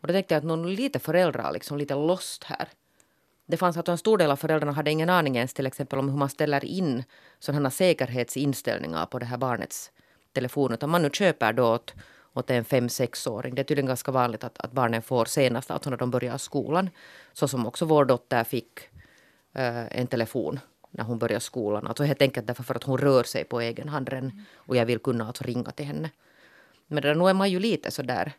[0.00, 2.68] Och då tänkte jag att någon lite föräldrar liksom lite lost här.
[3.46, 6.08] Det fanns att en stor del av föräldrarna hade ingen aning ens till exempel om
[6.08, 7.04] hur man ställer in
[7.38, 9.90] sådana säkerhetsinställningar på det här barnets
[10.32, 10.72] telefon.
[10.74, 11.94] Utan man nu köper då åt,
[12.32, 15.90] åt en fem sexåring Det är tydligen ganska vanligt att, att barnen får senast, alltså
[15.90, 16.90] när de börjar skolan.
[17.32, 18.80] Så som också vår dotter fick
[19.54, 21.86] eh, en telefon när hon börjar skolan.
[21.86, 24.44] Alltså helt enkelt därför för att hon rör sig på egen hand redan.
[24.54, 26.10] Och jag vill kunna alltså ringa till henne.
[26.86, 28.32] Men det där, nu är man ju lite sådär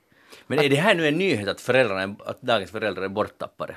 [0.48, 3.76] Men är det här nu en nyhet att, föräldrarna, att dagens föräldrar är borttappade?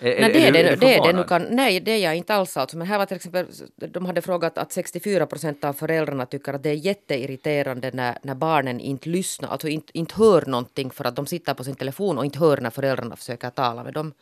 [0.00, 2.34] Är, Nej, det är det, det, är det nu kan, nej, det är jag inte
[2.34, 2.56] alls.
[2.56, 2.76] Alltså.
[2.76, 6.62] Men här var till exempel, de hade frågat att 64 procent av föräldrarna tycker att
[6.62, 11.16] det är jätteirriterande när, när barnen inte lyssnar, alltså inte, inte hör någonting för att
[11.16, 14.12] de sitter på sin telefon och inte hör när föräldrarna försöker tala med dem.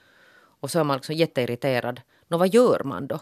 [0.60, 2.00] Och så är man liksom jätteirriterad
[2.30, 3.18] Nå, vad gör man då?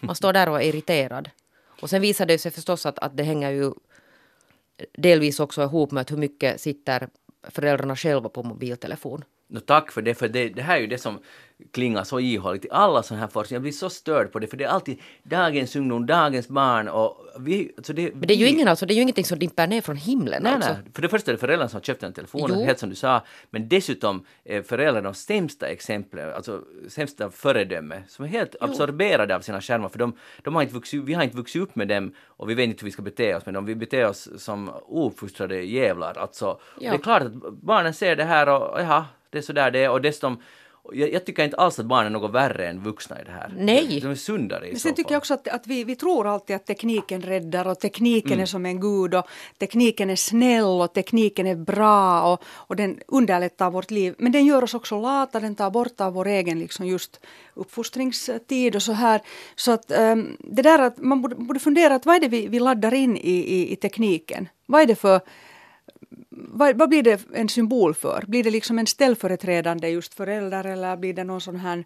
[0.00, 1.30] Man står där och är irriterad.
[1.80, 3.72] Och sen visar det sig förstås att, att det hänger ju
[4.92, 7.08] delvis också ihop med hur mycket sitter
[7.42, 9.24] föräldrarna själva på mobiltelefon.
[9.50, 11.18] No, tack för det, för det, det här är ju det som
[11.72, 13.54] klingar så ihåligt i alla sådana här forskning.
[13.54, 17.26] Jag blir så störd på det, för det är alltid dagens ungdom, dagens barn och
[17.38, 17.72] vi...
[17.76, 19.80] Alltså det, Men det är ju ingen, alltså, det är ju ingenting som dimper ner
[19.80, 20.42] från himlen.
[20.42, 20.72] Nej, alltså.
[20.72, 20.82] nej.
[20.94, 22.64] För det första är det föräldrarna som har köpt den telefonen, Jo.
[22.64, 23.22] helt som du sa.
[23.50, 29.40] Men dessutom är föräldrar de sämsta exemplen, alltså sämsta föredöme, som är helt absorberade av
[29.40, 29.88] sina skärmar.
[29.88, 32.54] För de, de har inte vuxit, vi har inte vuxit upp med dem och vi
[32.54, 33.64] vet inte hur vi ska bete oss med dem.
[33.64, 36.18] Vi beter oss som ouppfostrade jävlar.
[36.18, 36.90] Alltså, Ja.
[36.90, 39.78] Det är klart att barnen ser det här och jaha, det är så där det
[39.84, 39.90] är.
[39.90, 40.38] Och dessutom,
[40.92, 43.54] jag, jag tycker inte alls att barn är något värre än vuxna i det här.
[43.56, 44.00] Nej.
[44.00, 46.26] De är sundare i Men så sen tycker jag också att, att vi, vi tror
[46.26, 48.42] alltid att tekniken räddar och tekniken Mm.
[48.42, 49.26] är som en gud och
[49.58, 54.14] tekniken är snäll och tekniken är bra och, och den underlättar vårt liv.
[54.18, 57.20] Men den gör oss också lata, den tar bort av vår egen liksom just
[57.54, 59.20] uppfostringstid och så här.
[59.56, 62.46] Så att ehm, det där att man borde, borde fundera att vad är det vi,
[62.46, 64.48] vi laddar in i, i, i tekniken?
[64.66, 65.20] Vad är det för
[66.30, 68.24] vad, vad blir det en symbol för?
[68.26, 71.84] Blir det liksom en ställföreträdande just förälder eller blir det någon sån här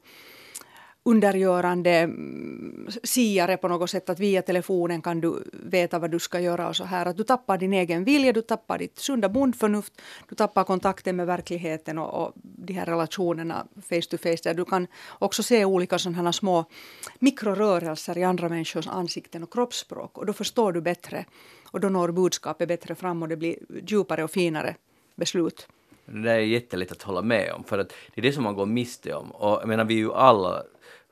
[1.06, 6.40] undergörande mm, siare på något sätt att via telefonen kan du veta vad du ska
[6.40, 7.06] göra och så här.
[7.06, 11.26] Att du tappar din egen vilja, du tappar ditt sunda bondförnuft, du tappar kontakten med
[11.26, 15.98] verkligheten och, och de här relationerna face to face där du kan också se olika
[15.98, 16.64] sådana här små
[17.18, 21.24] mikrorörelser i andra människors ansikten och kroppsspråk och då förstår du bättre
[21.70, 24.76] och då når budskapet bättre fram och det blir djupare och finare
[25.16, 25.68] beslut.
[26.06, 28.54] Det där är jättelätt att hålla med om, för att det är det som man
[28.54, 29.30] går miste om.
[29.30, 30.62] Och jag menar, vi är ju alla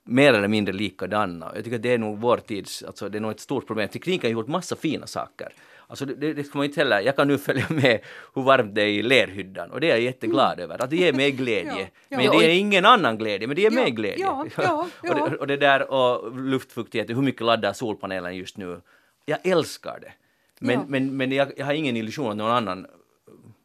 [0.05, 1.53] mer eller mindre likadana.
[1.55, 3.89] Jag tycker att det är nog vår tids, alltså det är nog ett stort problem.
[3.89, 5.53] Tekniken har gjort massa fina saker.
[5.87, 8.01] Alltså det, det, ska man inte heller, jag kan nu följa med
[8.35, 10.83] hur varmt det är i lerhyddan och det är jag jätteglad över.
[10.83, 11.73] Att det ger mig glädje.
[11.79, 12.17] Ja, ja.
[12.17, 14.25] Men det är ingen annan glädje, men det ger Ja, mig glädje.
[14.25, 18.81] ja, ja, och, det, och det där och luftfuktighet, hur mycket laddar solpanelen just nu?
[19.25, 20.13] Jag älskar det.
[20.59, 22.87] Men, men, men jag, jag har ingen illusion att någon annan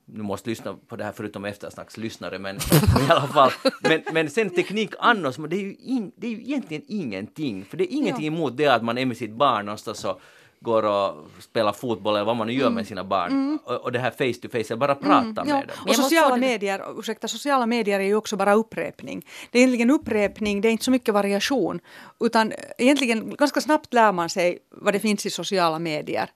[0.10, 2.56] nu måste lyssna på det här förutom eftersnackslyssnare men
[3.08, 3.52] i alla fall.
[3.82, 7.66] Men, men sen teknik annars, men det är, ju in, det är ju egentligen ingenting.
[7.66, 8.32] För det är ingenting Ja.
[8.34, 10.22] emot det att man är med sitt barn någonstans och
[10.60, 13.60] går och spelar fotboll eller vad man nu gör med sina barn.
[13.66, 15.34] Och, och det här face to face, bara prata Mm.
[15.36, 15.78] Ja, med dem.
[15.88, 19.26] och sociala medier, ursäkta, sociala medier är ju också bara upprepning.
[19.52, 21.80] Det är egentligen upprepning, det är inte så mycket variation.
[22.20, 26.30] Utan egentligen ganska snabbt lär man sig vad det finns i sociala medier.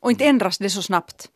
[0.00, 1.28] Och inte ändras det så snabbt.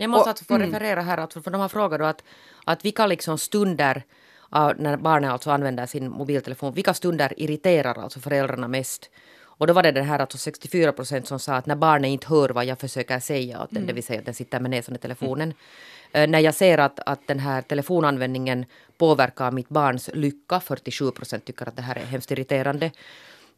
[0.00, 2.24] Jag måste Och- alltså få referera här, alltså, för de har frågat då att,
[2.64, 4.02] att vilka liksom stunder
[4.76, 9.10] när barnen alltså använder sin mobiltelefon, vilka stunder irriterar alltså föräldrarna mest?
[9.42, 12.26] Och då var det den här alltså 64 procent som sa att när barnen inte
[12.28, 14.94] hör vad jag försöker säga åt den, det vill säga att den sitter med näsan
[14.94, 15.54] i telefonen.
[16.12, 18.64] Eh, när jag ser att, att den här telefonanvändningen
[18.98, 22.90] påverkar mitt barns lycka, 47 procent tycker att det här är hemskt irriterande.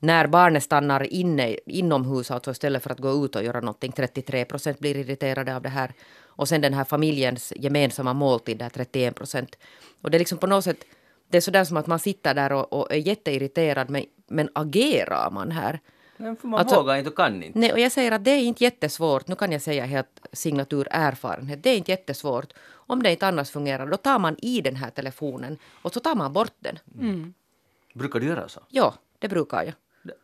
[0.04, 4.44] När barnet stannar inne inomhus, alltså istället för att gå ut och göra någonting, 33
[4.44, 5.92] procent blir irriterade av det här.
[6.26, 9.56] Och sen den här familjens gemensamma måltid, där 31 procent.
[10.00, 10.84] Och det är liksom på något sätt,
[11.28, 15.30] det är sådär som att man sitter där och, och är jätteirriterad, men, men agerar
[15.30, 15.80] man här?
[16.16, 17.58] Men för man Alltså- vågar inte och kan inte.
[17.58, 20.88] Nej, och jag säger att det är inte jättesvårt, nu kan jag säga helt signatur
[20.90, 22.52] erfarenhet, det är inte jättesvårt.
[22.70, 26.14] Om det inte annars fungerar, då tar man i den här telefonen och så tar
[26.14, 26.78] man bort den.
[27.94, 28.60] Brukar du göra så?
[28.68, 29.74] Ja, det brukar jag.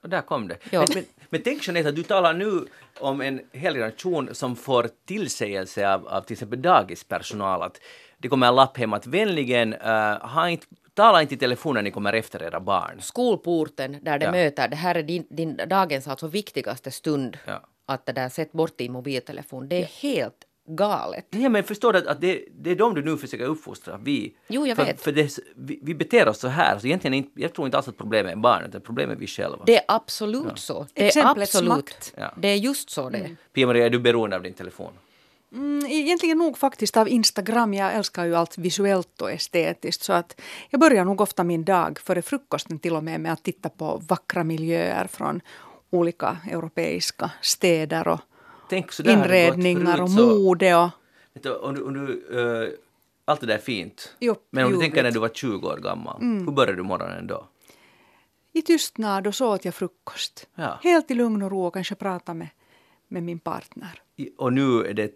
[0.03, 0.57] Där kom det.
[0.71, 0.85] Ja.
[0.95, 2.67] Men, men, tänk Jeanette, att du talar nu
[3.01, 7.81] om en hel generation som får tillsägelse av, av till exempel dagispersonal att
[8.19, 11.83] det kommer en lapp hem att vänligen uh, ha inte, tala inte i telefonen när
[11.83, 13.01] ni kommer efter era barn.
[13.01, 14.33] Skolporten där det Ja.
[14.33, 17.39] möter, det här är din, din dagens alltså viktigaste stund.
[17.45, 17.61] Ja.
[17.87, 21.27] Att det där, sätt bort din mobiltelefon, det är helt galet.
[21.31, 24.35] Nej, men förstår du att, att det, det är de du nu försöker uppfostra, vi.
[24.49, 25.01] Jo, jag för, vet.
[25.01, 27.77] För det, vi, vi beter oss så här, så egentligen är inte, jag tror inte
[27.77, 29.65] alls att problemet är barnet, utan problemet är vi själva.
[29.67, 30.87] Det är absolut så.
[30.95, 31.69] Det är Exemplets absolut.
[31.69, 32.15] makt.
[32.17, 32.35] Ja.
[32.37, 33.37] Det är just så det är.
[33.53, 34.93] Pia-Maria, är du beroende av din telefon?
[35.53, 37.75] Mm, egentligen nog faktiskt av Instagram.
[37.75, 40.03] Jag älskar ju allt visuellt och estetiskt.
[40.03, 40.41] Så att
[40.71, 44.03] jag börjar nog ofta min dag före frukosten till och med med att titta på
[44.09, 45.41] vackra miljöer från
[45.91, 48.21] olika europeiska städer och
[48.69, 50.75] Tänk så där inredningar och så- mode.
[50.77, 50.91] Och,
[51.43, 52.27] du, om du, om du,
[52.67, 52.69] eh,
[53.25, 54.17] allt det där är fint.
[54.21, 57.27] Jo, Men om du tänker när du var 20 år gammal, hur började du morgonen
[57.27, 57.49] då?
[58.53, 60.47] I tystnad och så åt jag frukost.
[60.55, 60.79] Ja.
[60.83, 62.49] Helt i lugn och ro och kanske prata med,
[63.09, 64.03] med min partner.
[64.17, 65.11] I- Och nu är det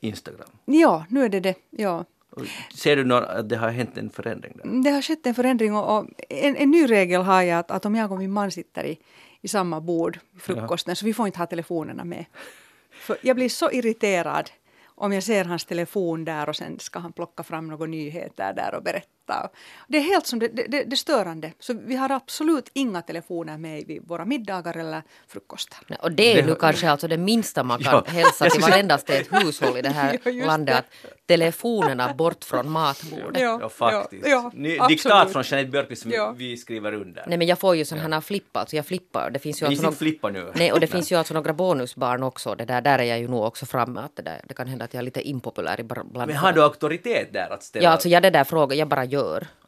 [0.00, 0.48] Instagram.
[0.64, 1.54] Ja, nu är det det.
[1.70, 2.04] Ja.
[2.30, 2.42] Och
[2.74, 4.82] Ser du att det har hänt en förändring där?
[4.84, 7.86] Det har skett en förändring och, och en, en ny regel har jag att, att
[7.86, 8.98] om jag och min man sitter i,
[9.40, 12.24] i samma bord frukosten så vi får inte ha telefonerna med.
[12.90, 14.50] För jag blir så irriterad
[14.86, 18.74] om jag ser hans telefon där och sen ska han plocka fram några nyheter där
[18.74, 19.48] och berätta skratta.
[19.88, 21.52] Det är helt som det, det, det störande.
[21.58, 25.78] Så vi har absolut inga telefoner med vid våra middagar eller frukostar.
[25.86, 28.62] Nej, Och det är Det- nu kanske alltså det minsta man kan Ja, hälsa till
[28.62, 30.84] varendaste ett hushåll i det här Ja, landet.
[31.02, 31.08] det.
[31.08, 33.42] Att telefonerna bort från matbordet.
[33.42, 34.26] Ja, Ja, faktiskt.
[34.26, 34.88] ja, ja, absolut.
[34.88, 36.34] diktat från Jeanette Björkqvist som Ja.
[36.36, 37.24] vi skriver under.
[37.26, 39.30] Nej men jag får ju sån här flippa, alltså jag flippar.
[39.30, 40.52] Det finns ju alltså inte någ- flippa nu.
[40.54, 42.54] Nej och det finns ju alltså några bonusbarn också.
[42.54, 44.00] Det där, där är jag ju nog också framme.
[44.00, 46.62] Att det, där, det kan hända att jag är lite impopulär bland Men har du
[46.62, 47.84] auktoritet där att ställa?
[47.84, 49.17] Ja alltså jag det där frågar, jag bara gör.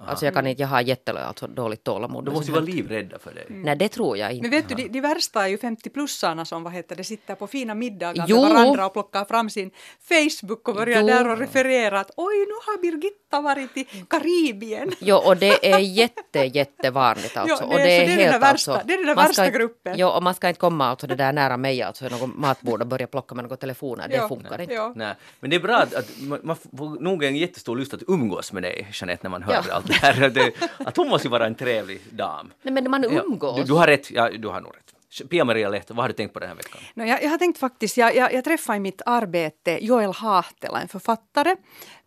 [0.06, 2.24] Alltså jag kan inte, jag har jättelö, alltså dåligt tålamod.
[2.24, 3.46] de måste ju vara livrädda för dig.
[3.48, 4.48] Nej det tror jag Men inte.
[4.48, 7.74] vet du, de, de värsta är ju 50-plussarna som vad heter det, sitter på fina
[7.74, 8.42] middagar Jo.
[8.42, 9.70] med varandra och plockar fram sin
[10.08, 11.06] Facebook och börjar Jo.
[11.06, 14.90] där och referera att oj, nu har Birgitta varit i Karibien.
[15.00, 17.64] Jo, och det är jätte, jättevanligt alltså.
[17.64, 18.96] Ja, det är- och det är, så det är den helt värsta- alltså, det är
[18.96, 19.94] den där värsta ska inte- gruppen.
[19.98, 22.86] Jo, och man ska inte komma alltså det där nära mig, alltså något matbord och
[22.86, 24.08] börja plocka med några telefoner.
[24.08, 24.92] Det Ja, funkar inte.
[24.96, 28.02] Nej, men det är bra att, att man, man får nog en jättestor lust att
[28.08, 29.74] umgås med dig, Jeanette, när man hör Ja.
[29.74, 30.28] allt det här.
[30.28, 32.52] Det, att hon måste vara en trevlig dam.
[32.62, 33.56] Nej, men man Ja, umgås.
[33.56, 34.86] du, du har rätt, ja, du har nog rätt.
[35.30, 36.80] Pia-Maria Lehto, vad har du tänkt på den här veckan?
[36.94, 40.80] No, jag, jag har tänkt faktiskt, jag, jag, jag träffade i mitt arbete Joel Hahtela,
[40.80, 41.56] en författare,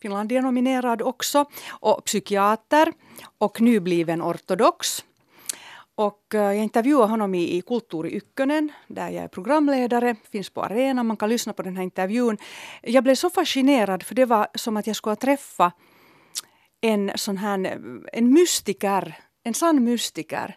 [0.01, 2.93] Finlandia-nominerad också, och psykiater
[3.37, 5.03] och nybliven ortodox.
[5.95, 10.49] Och eh, jag intervjuade honom i, i Kultur i Ykkönen, där jag är programledare, finns
[10.49, 12.37] på arenan, man kan lyssna på den här intervjun.
[12.81, 15.73] Jag blev så fascinerad, för det var som att jag skulle ha träffat
[16.83, 17.79] en sån här,
[18.13, 20.55] en mystiker, en sann mystiker.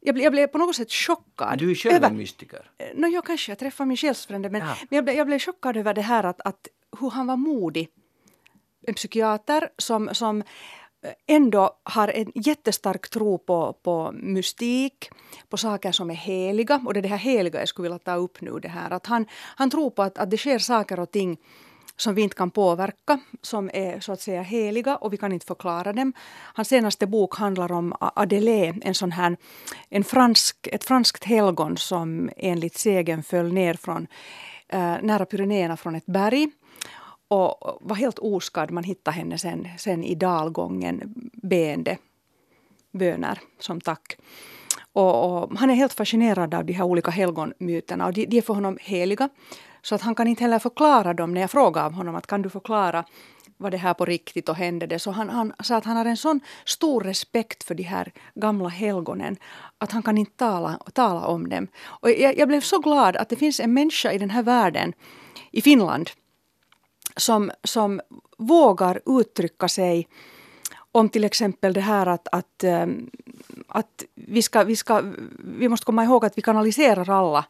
[0.00, 1.58] Jag blev, jag blev på något sätt chockad.
[1.58, 2.70] Du är själv över- en mystiker.
[2.94, 5.94] No, jag kanske jag träffade min själsfrände men, men jag, blev, jag blev chockad över
[5.94, 6.68] det här att, att
[7.00, 7.88] hur han var modig.
[8.86, 10.42] En psykiater som, som
[11.26, 15.10] ändå har en jättestark tro på, på mystik,
[15.48, 16.82] på saker som är heliga.
[16.86, 18.58] Och det är det här heliga jag skulle vilja ta upp nu.
[18.62, 18.90] Det här.
[18.90, 21.38] Att han, han tror på att, att det sker saker och ting
[21.96, 25.46] som vi inte kan påverka, som är så att säga heliga och vi kan inte
[25.46, 26.12] förklara dem.
[26.54, 29.36] Hans senaste bok handlar om Adélé, en sån här,
[29.88, 34.06] en fransk, ett franskt helgon som enligt sägen föll ner från
[34.68, 36.48] eh, nära Pyrenéerna från ett berg
[37.28, 38.70] och var helt oskadd.
[38.70, 41.98] Man hittade henne sen, sen i dalgången beende
[42.92, 44.16] böner som tack.
[44.92, 48.42] Och, och han är helt fascinerad av de här olika helgonmyterna och de, de är
[48.42, 49.28] för honom heliga.
[49.82, 51.34] Så att han kan inte heller förklara dem.
[51.34, 53.04] När jag frågade av honom att kan du förklara
[53.56, 54.98] var det här på riktigt och hände det?
[54.98, 58.68] Så han, han sa att han har en sån stor respekt för de här gamla
[58.68, 59.36] helgonen
[59.78, 61.68] att han kan inte tala, tala om dem.
[61.84, 64.92] Och jag, jag blev så glad att det finns en människa i den här världen,
[65.50, 66.10] i Finland,
[67.16, 68.00] som, som
[68.38, 70.08] vågar uttrycka sig
[70.92, 73.10] om till exempel det här att, att, ehm,
[73.68, 75.02] att vi, ska, vi, ska,
[75.58, 77.44] vi måste komma ihåg att vi kanaliserar alla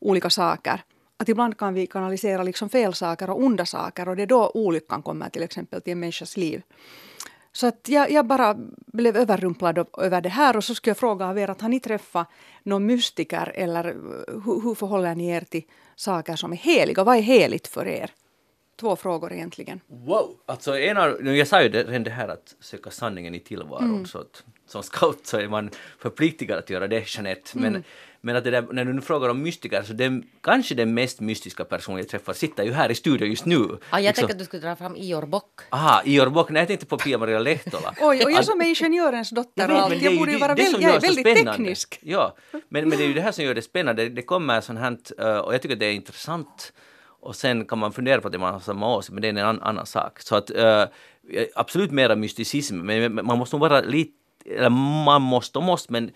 [0.00, 0.82] olika saker.
[1.22, 4.50] Att ibland kan vi kanalisera liksom fel saker och onda saker och det är då
[4.54, 6.62] olyckan kommer till exempel till en människas liv.
[7.52, 8.56] Så att jag, jag bara
[8.86, 11.68] blev överrumplad av- över det här och så skulle jag fråga av er att har
[11.68, 12.28] ni träffat
[12.62, 13.94] någon mystiker eller eh,
[14.44, 15.62] hur, hur förhåller ni er till
[15.96, 17.04] saker som är heliga?
[17.04, 18.10] Vad är heligt för er?
[18.80, 19.80] Två frågor egentligen.
[19.86, 20.36] Wow!
[20.46, 24.06] Alltså en av, jag sa ju redan det här att söka sanningen i tillvaron, Mm.
[24.06, 27.50] så att som scout så är man förpliktigad att göra det, Jeanette.
[27.58, 27.82] Men, Mm.
[28.24, 31.20] Men att det där, när du nu frågar om mystiker, så den, kanske den mest
[31.20, 33.54] mystiska person jag träffar sitter ju här i studion just nu.
[33.56, 35.60] Ah, jag Liksom- tänkte att du skulle dra fram Ior Bock.
[35.70, 37.94] Aha, Ior Bock, nej jag tänkte på Pia-Maria Lehtola.
[38.00, 40.54] Oj, och jag Att- som är ingenjörens dotter Jag och vet, jag borde ju vara
[40.54, 41.52] det väldigt, jag gör är väldigt spännande.
[41.52, 41.98] teknisk.
[42.02, 42.36] Ja,
[42.68, 44.08] men, men det är ju det här som gör det spännande.
[44.08, 46.72] Det kommer sånt här eh, och jag tycker det är intressant
[47.24, 49.38] och sen kan man fundera på det man har samma åsikt, men det är en
[49.38, 50.20] annan, annan sak.
[50.20, 50.84] Så att eh,
[51.54, 54.12] absolut mera mysticism, men man måste nog vara lite,
[54.46, 54.70] eller
[55.04, 56.10] man måste och måste, men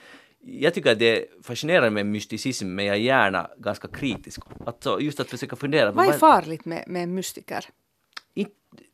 [0.47, 4.41] jag tycker att det är fascinerande med mysticism, men jag är gärna ganska kritisk.
[4.67, 5.93] Alltså, just att försöka fundera.
[5.93, 7.65] Vad är farligt med, med mystiker?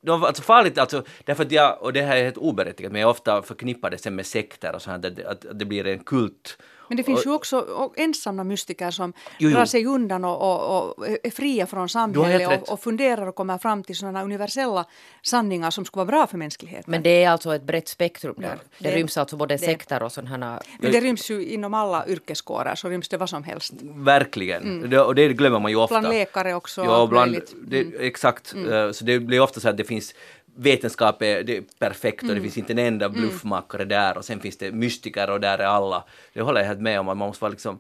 [0.03, 3.01] de var alltså farligt, alltså, därför att jag, och det här är helt oberättigat, men
[3.01, 5.99] jag ofta förknippar det sen med sekter och sånt, att, att, att det blir en
[5.99, 6.59] kult.
[6.93, 9.57] Men det finns ju också ensamma mystiker som Jo, jo.
[9.57, 13.59] drar sig undan och, och, och är fria från samhället och, och funderar och kommer
[13.59, 14.85] fram till sådana universella
[15.23, 16.85] sanningar som skulle vara bra för mänskligheten.
[16.91, 18.59] Men det är alltså ett brett spektrum där.
[18.79, 20.61] det, det- ryms alltså både det- sekter och sådana här...
[20.81, 23.73] Men det ryms ju inom alla yrkeskårer, så ryms det vad som helst.
[23.83, 26.01] Verkligen, det, och det glömmer man ju ofta.
[26.01, 26.85] Bland läkare också.
[26.85, 27.55] Ja, bland, möjligt.
[27.67, 28.55] det, exakt.
[28.55, 30.15] Eh, Så det blir ofta så att det finns
[30.57, 32.43] vetenskap är, det är perfekt och det Mm.
[32.43, 36.05] finns inte en enda bluffmakare där och sen finns det mystiker och där är alla.
[36.33, 37.79] Det håller jag helt med om, att man måste vara liksom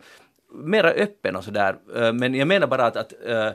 [0.54, 1.76] mera öppen och sådär.
[1.96, 3.48] Eh, Men jag menar bara att, att eh,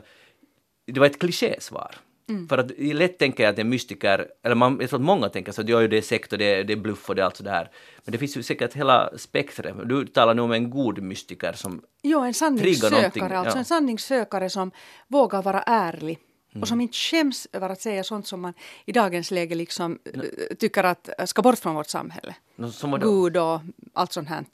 [0.86, 1.94] det var ett klichésvar.
[2.28, 2.48] Mm.
[2.48, 5.52] För att lätt tänker jag att en mystiker, eller man, jag tror att många tänker
[5.52, 7.26] så att ja, det är sekt och det är, det är bluff och det är
[7.26, 7.70] allt sådär.
[8.04, 9.74] Men det finns ju säkert hela spektret.
[9.84, 13.58] Du talar nu om en god mystiker som Jo, en någonting, sanningssökare, alltså ja.
[13.58, 14.70] en sanningssökare som
[15.08, 16.18] vågar vara ärlig
[16.60, 20.20] och som inte skäms över att säga sånt som man i dagens läge liksom eh,
[20.58, 22.34] tycker att eh, ska bort från vårt samhälle.
[22.82, 23.22] Vadå?
[23.22, 23.60] Gud och
[23.92, 24.44] allt sånt här.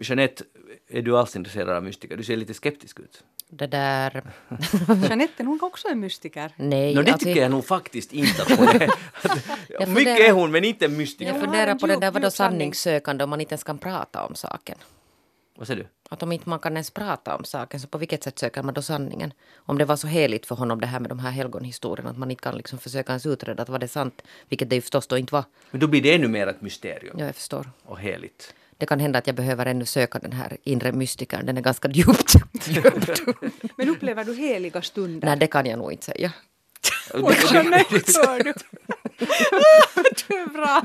[0.00, 0.44] Jeanette,
[0.88, 2.16] är du alls intresserad av mystiker?
[2.16, 3.24] Du ser lite skeptisk ut.
[3.48, 4.22] Det där...
[5.08, 6.52] Jeanette är nog också en mystiker.
[6.56, 8.90] Nej, Nå, det alltså, tycker jag nog faktiskt inte är.
[9.68, 11.30] Jag Mycket är hon, men inte mystiker.
[11.32, 12.30] Jag Ja, funderar en på det där sanning.
[12.30, 14.78] sanningssökande om man inte ens kan prata om saken.
[15.58, 15.88] Vad säger du?
[16.10, 18.74] Att om inte man kan ens prata om saken, så på vilket sätt söker man
[18.74, 19.32] då sanningen?
[19.56, 22.30] Om det var så heligt för honom det här med de här helgonhistorierna, att man
[22.30, 25.18] inte kan liksom försöka ens utreda att var det sant, vilket det ju förstås då
[25.18, 25.44] inte var.
[25.70, 27.70] Men då blir det ännu mer ett mysterium Ja, jag förstår.
[27.84, 28.54] och heligt.
[28.78, 31.88] Det kan hända att jag behöver ännu söka den här inre mystikern, den är ganska
[31.90, 32.34] djupt
[32.66, 33.10] gömd.
[33.76, 35.28] Men upplever du heliga stunder?
[35.28, 36.32] Nej, det kan jag nog inte säga.
[37.14, 37.94] Oj, Jeanette,
[38.26, 38.54] hör du?
[40.28, 40.82] du är bra.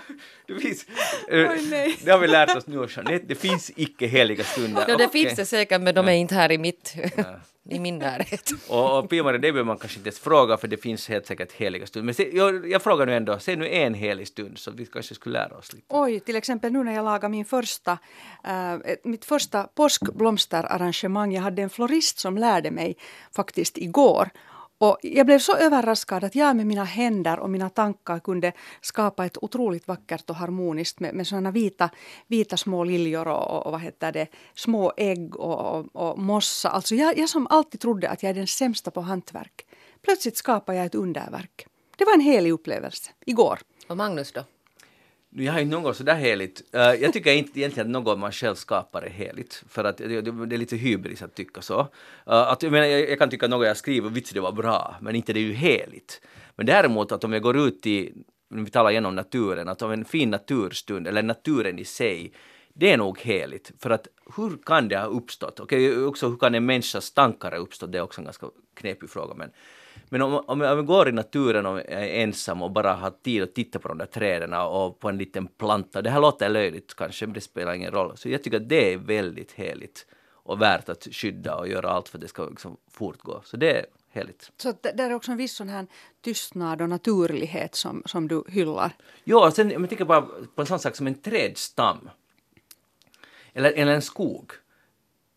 [0.47, 0.85] Det finns,
[1.27, 1.97] eh, Oj, nej.
[2.03, 3.25] det har vi lärt oss nu, Jeanette.
[3.27, 4.85] Det finns icke heliga stunder.
[4.87, 5.23] Ja, det Okej.
[5.23, 6.95] finns det säkert, men de är inte här i mitt...
[7.69, 8.49] i min närhet.
[8.69, 11.51] Och, och Pia-Maria, det behöver man kanske inte ens fråga för det finns helt säkert
[11.51, 12.05] heliga stunder.
[12.05, 15.15] Men se, jag, jag frågar nu ändå, se nu en helig stund så vi kanske
[15.15, 15.85] skulle lära oss lite.
[15.89, 17.97] Oj, till exempel nu när jag lagade min första,
[18.85, 21.33] ett- mitt första påskblomsterarrangemang.
[21.33, 22.95] Jag hade en florist som lärde mig
[23.35, 24.29] faktiskt igår.
[24.81, 28.51] Och jag blev så överraskad att jag med mina händer och mina tankar kunde
[28.81, 31.89] skapa ett otroligt vackert och harmoniskt med, med sådana vita,
[32.27, 36.69] vita små liljor och, och, och vad heter det, små ägg och, och, och mossa.
[36.69, 39.65] Alltså jag, jag som alltid trodde att jag är den sämsta på hantverk.
[40.01, 41.65] Plötsligt skapade jag ett underverk.
[41.97, 43.59] Det var en helig upplevelse igår.
[43.87, 44.43] Och Magnus då?
[45.33, 46.61] Jag har inte något sådär heligt.
[46.75, 49.63] Uh, jag tycker inte egentligen att något man själv skapar är heligt.
[49.69, 51.79] För att det, det, det är lite hybris att tycka så.
[51.79, 51.87] Uh,
[52.25, 54.95] att, jag, menar, jag, jag kan tycka att något jag skriver, vits det var bra,
[55.01, 56.21] men inte det är ju heligt.
[56.55, 58.13] Men däremot att om jag går ut i,
[58.49, 62.33] vi talar igen om naturen, att om en fin naturstund, eller naturen i sig,
[62.73, 63.71] det är nog heligt.
[63.79, 65.59] För att hur kan det ha uppstått?
[65.59, 67.91] Okej, också hur kan en människas tankar ha uppstått?
[67.91, 69.33] Det är också en ganska knepig fråga.
[69.33, 69.51] Men,
[70.09, 73.53] men om, om, jag, går i naturen och är ensam och bara har tid att
[73.53, 76.01] titta på de där träden och på en liten planta.
[76.01, 78.17] Det här låter löjligt kanske, men det spelar ingen roll.
[78.17, 80.05] Så jag tycker att det är väldigt heligt
[80.43, 83.41] och värt att skydda och göra allt för att det ska liksom fortgå.
[83.43, 84.51] Så det är heligt.
[84.57, 85.87] Så det är också en viss sån här
[86.21, 88.91] tystnad och naturlighet som, som du hyllar.
[89.23, 90.21] Ja, och sen om jag tänker bara
[90.55, 92.09] på en sån sak som en trädstam.
[93.53, 94.51] Eller, eller en skog.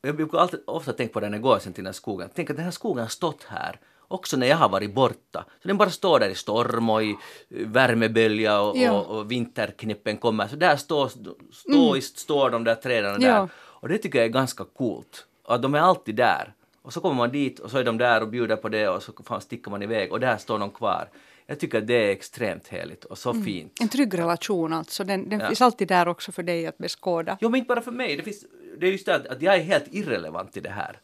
[0.02, 2.28] Jag brukar alltid, ofta tänka på det när jag går sen till den här skogen.
[2.34, 3.80] Tänk att den här skogen har stått här
[4.14, 5.44] också när jag har varit borta.
[5.62, 7.16] Så den bara står där i storm och i
[7.48, 8.92] värmebölja och, Ja.
[8.92, 10.48] och, och vinterknippen kommer.
[10.48, 11.08] Så där står,
[11.52, 13.28] står, står de där träden där.
[13.28, 13.48] Ja.
[13.56, 15.26] Och det tycker jag är ganska coolt.
[15.48, 16.52] Att de är alltid där.
[16.82, 19.02] Och så kommer man dit och så är de där och bjuder på det och
[19.02, 21.08] så fan sticker man iväg och där står de kvar.
[21.46, 23.72] Jag tycker att det är extremt heligt och så fint.
[23.80, 25.04] En trygg relation alltså.
[25.04, 25.46] Den, den Ja.
[25.46, 27.38] finns alltid där också för dig att beskåda.
[27.40, 28.16] Jo, men inte bara för mig.
[28.16, 28.44] Det, finns,
[28.78, 31.00] det är just det att jag är helt irrelevant i det här.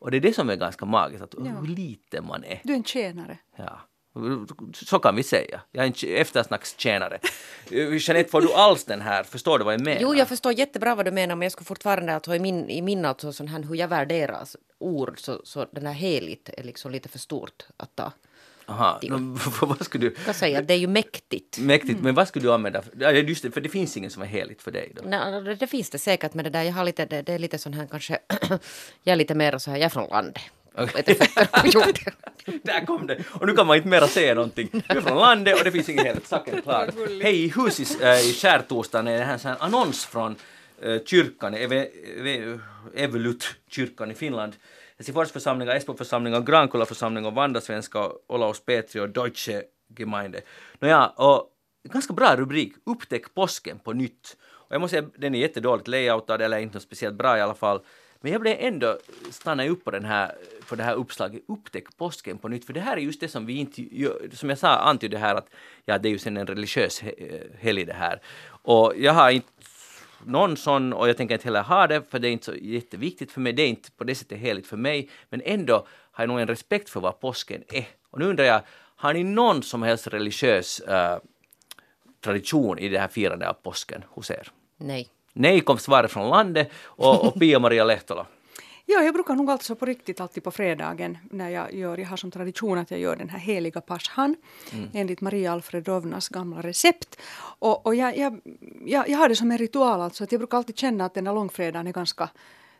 [0.00, 2.60] Och det är det som är ganska magiskt, att hur lite man är.
[2.64, 3.38] Du är en tjänare.
[3.56, 3.80] Ja.
[4.74, 5.60] Så kan vi säga.
[5.70, 7.18] Jag är en tj- eftersnackstjänare.
[7.70, 9.22] Eh, Jeanette, får du alls den här?
[9.24, 10.00] Förstår du vad jag menar?
[10.00, 12.82] Jo, jag förstår jättebra vad du menar, men jag skulle fortfarande alltså, i min, i
[12.82, 14.44] min alltså, sån här, hur jag värderar
[14.78, 18.12] ord, så, så den här heligt är liksom lite för stort att ta.
[18.70, 18.98] Aha.
[19.02, 20.14] nå, vad skulle du...
[20.26, 21.58] Jag säga det är ju mäktigt.
[21.58, 22.82] Mäktigt, men vad skulle du använda?
[22.82, 25.02] För, just det, för det finns ingen som är heligt för dig då.
[25.06, 27.38] Nej, det, det finns det säkert, men det där, jag har lite, det, det är
[27.38, 28.18] lite sån här kanske,
[29.02, 30.42] jag är lite mer så här, jag är från landet.
[31.64, 32.14] Jorden.
[32.62, 33.24] Där kom det!
[33.30, 34.68] Och nu kan man inte mera säga någonting.
[34.72, 36.26] Du är från landet och det finns inget heligt.
[36.26, 36.90] Saken klar.
[37.22, 40.36] Hej, i huset äh, i skärtorsdagen är det här en annons från
[40.82, 42.60] äh, kyrkan, Eve, Eve,
[42.94, 44.52] Evelut kyrkan i Finland.
[45.00, 49.62] Helsingfors församling, Esbo församling, Grankulla församling församlingar, Vandasvenska, Olaus Petri och Deutsche
[49.98, 50.40] Gemeinde.
[50.78, 51.50] Nåja, och
[51.84, 54.36] ganska bra rubrik, Upptäck påsken på nytt.
[54.42, 57.80] Och jag måste säga, den är jättedåligt layoutad, eller inte speciellt bra i alla fall.
[58.20, 58.98] Men jag blev ändå
[59.30, 60.34] stanna upp på, den här,
[60.68, 63.46] på det här uppslaget, upptäck påsken på nytt, för det här är just det som
[63.46, 65.48] vi inte gör, som jag sa, antydde här att
[65.84, 67.02] ja, det är ju sen en religiös
[67.58, 68.20] helg det här.
[68.62, 69.48] Och jag har inte
[70.26, 73.32] någon sån och jag tänker inte heller ha det för det är inte så jätteviktigt
[73.32, 76.28] för mig, det är inte på det sättet heligt för mig, men ändå har jag
[76.28, 77.86] nog en respekt för vad påsken är.
[78.10, 78.60] Och nu undrar jag,
[78.96, 81.18] har ni någon som helst religiös eh,
[82.20, 84.48] tradition i det här firandet av påsken hos er?
[84.76, 85.08] Nej.
[85.32, 88.26] Nej kom svaret från landet och, och Pia-Maria Lehtola.
[88.92, 92.16] Ja, jag brukar nog alltså på riktigt alltid på fredagen när jag gör, jag har
[92.16, 94.36] som tradition att jag gör den här heliga paschan
[94.92, 97.20] enligt Maria Alfredovnas gamla recept.
[97.58, 98.40] Och, och jag, jag,
[98.86, 101.26] jag, jag har det som en ritual alltså att jag brukar alltid känna att den
[101.26, 102.28] här långfredagen är ganska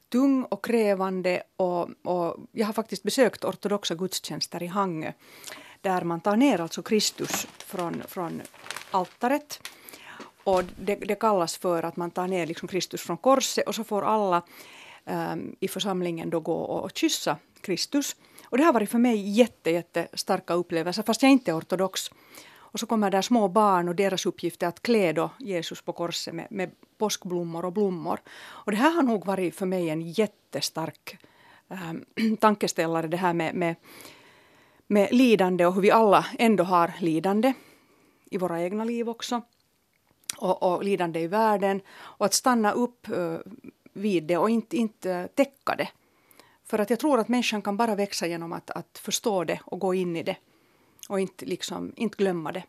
[0.08, 5.12] tung och krävande och, och jag har faktiskt besökt ortodoxa gudstjänster i Hangö
[5.80, 8.42] där man tar ner alltså Kristus från, från
[8.90, 9.60] altaret
[10.44, 13.84] och det, det kallas för att man tar ner liksom Kristus från korset och så
[13.84, 14.42] får alla
[15.04, 18.16] Ehm, i församlingen då gå och, kyssa Kristus.
[18.44, 22.10] Och det har varit för mig jätte, jätte starka upplevelser, fast jag inte är ortodox.
[22.72, 25.92] Och så kommer där små barn och deras uppgift är att klä då Jesus på
[25.92, 28.20] korset med, med påskblommor och blommor.
[28.40, 31.18] Och det här har nog varit för mig en jättestark
[31.68, 33.76] äh, tankeställare, det här med, med,
[34.86, 37.52] med lidande och hur vi alla ändå har lidande
[38.30, 39.42] i våra egna liv också.
[40.38, 41.80] Och, och lidande i världen.
[41.90, 43.36] Och att stanna upp äh,
[43.92, 45.88] vid det och inte, inte täcka det.
[46.64, 49.78] För att jag tror att människan kan bara växa genom att, att förstå det och
[49.78, 50.36] gå in i det.
[51.08, 52.62] Och inte, liksom, inte glömma det.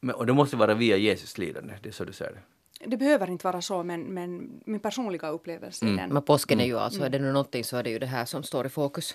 [0.00, 2.40] Men, och det måste vara via Jesus lidande, det är så du säger det?
[2.86, 6.10] Det behöver inte vara så, men, men min personliga upplevelse är den.
[6.10, 8.24] Men påsken är ju alltså, är det nu någonting så är det ju det här
[8.24, 9.14] som står i fokus.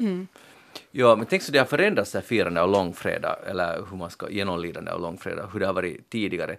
[0.91, 4.09] Ja, men tänk så det har förändrats det här firandet av långfredag, eller hur man
[4.09, 6.57] ska genomlidande av långfredag, hur det har varit tidigare.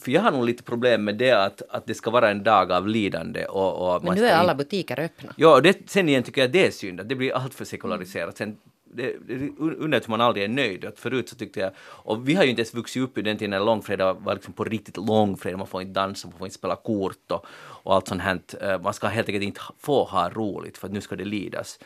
[0.00, 2.72] För- jag har nog lite problem med det att, att det ska vara en dag
[2.72, 5.34] av lidande och, och Men nu är in- alla butiker öppna.
[5.36, 7.64] Ja, och det, sen igen tycker jag det är synd att det blir allt för
[7.64, 8.36] sekulariserat.
[8.36, 8.56] Sen,
[8.94, 10.84] det, det hur man aldrig är nöjd.
[10.84, 13.36] Att förut så tyckte jag, och vi har ju inte ens vuxit upp i den
[13.36, 16.54] tiden när långfredag var liksom på riktigt långfredag, man får inte dansa, man får inte
[16.58, 17.46] spela kort och,
[17.84, 18.38] och allt sånt här.
[18.60, 21.78] Eh, Man ska helt enkelt inte få ha roligt för att nu ska det lidas.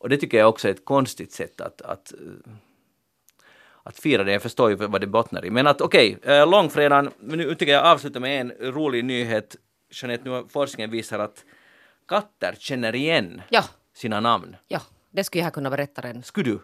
[0.00, 2.52] Och det tycker jag också är ett konstigt sätt att, att eh,
[3.88, 5.50] att fira det, jag förstår ju vad det bottnar i.
[5.50, 9.56] Men att okej, okay, långfredagen, men nu tycker jag avsluta med en rolig nyhet.
[9.90, 11.44] Jeanette, nu har forskningen visar att
[12.08, 13.64] katter känner igen Ja,
[13.94, 14.56] sina namn.
[14.68, 14.80] ja,
[15.10, 16.58] det skulle jag kunna berätta redan Skulle du?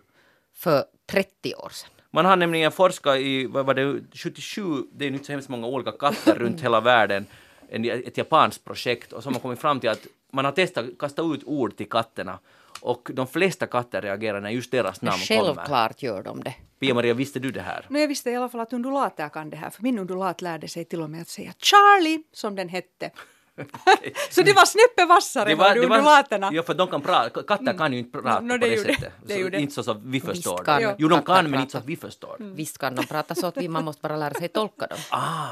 [0.55, 1.91] för 30 år sedan.
[2.11, 4.62] Man har nämligen forskat i, vad var det, 77,
[4.93, 7.27] det är ju inte så hemskt många olika katter runt hela världen,
[7.68, 10.87] en, ett japanskt projekt, och så har man kommit fram till att man har testat
[10.99, 12.39] kasta ut ord till katterna
[12.81, 15.45] och de flesta katter reagerar när just deras namn kommer.
[15.55, 16.55] Självklart gör de det.
[16.81, 17.87] Pia-Maria, visste du det här?
[17.89, 20.68] No, jag visste i alla fall att undulater kan det här, för min undulat lärde
[20.68, 23.11] sig till och med att säga Charlie, som den hette.
[24.31, 26.51] så det var snäppet vassare än vad undulaterna.
[26.53, 28.77] ja, för de kan prata, katter kan ju inte prata No, no, på det det,
[28.85, 28.95] det.
[28.95, 29.12] sättet.
[29.27, 29.61] Det så, det.
[29.61, 30.64] Inte så som vi förstår.
[30.64, 30.97] kan det.
[30.99, 32.37] Jo, de kan, men inte så att vi förstår.
[32.39, 34.99] Visst kan de prata så att vi, man måste bara lära sig tolka dem.
[35.11, 35.49] Ah,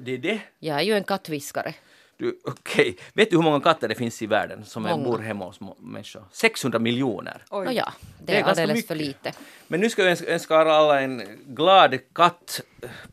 [0.00, 0.40] det är det.
[0.58, 1.74] Jag är ju en kattviskare.
[2.16, 5.04] Du, Okej, vet du hur många katter det finns i världen som är, Många.
[5.04, 6.24] bor hemma hos människor?
[6.32, 7.44] 600 miljoner.
[7.50, 7.64] Oj.
[7.64, 8.88] Nåja, det, Det är är, alldeles mycket.
[8.88, 9.32] för lite.
[9.68, 12.60] Men nu ska jag önska, alla en glad katt,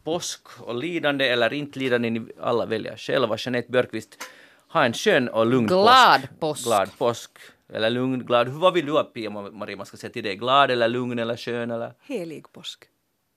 [0.04, 3.36] påsk och lidande eller inte lidande, ni alla väljer själva.
[3.39, 4.24] Jeanette Björkqvist,
[4.68, 6.39] ha en skön och lugn Glad påsk.
[6.39, 6.64] påsk.
[6.66, 7.32] Glad påsk.
[7.74, 8.47] Eller lugn, glad.
[8.47, 10.36] Hur- Vad vill du att Pia-Maria man ska säga till dig?
[10.36, 12.84] Glad eller lugn eller skön eller Helig påsk.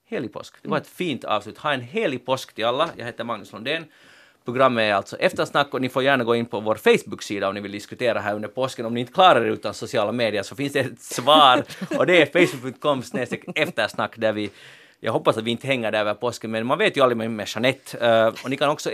[0.08, 0.54] helig påsk?
[0.62, 1.58] Det var ett fint avslut.
[1.58, 2.90] Ha en helig påsk till alla.
[2.96, 3.84] Jag heter Magnus Lundén.
[4.44, 7.60] Programmet är alltså Eftersnack och ni får gärna gå in på vår Facebook-sida om ni
[7.60, 8.86] vill diskutera här under påsken.
[8.86, 11.62] Om ni inte klarar er utan sociala medier så finns det ett svar
[11.98, 13.02] och det är facebook.com
[13.54, 14.50] eftersnack där vi
[15.00, 17.48] jag hoppas att vi inte hänger där över påsken, men man vet ju aldrig med,
[17.48, 18.06] Jeanette.
[18.06, 18.90] Eh, och ni kan också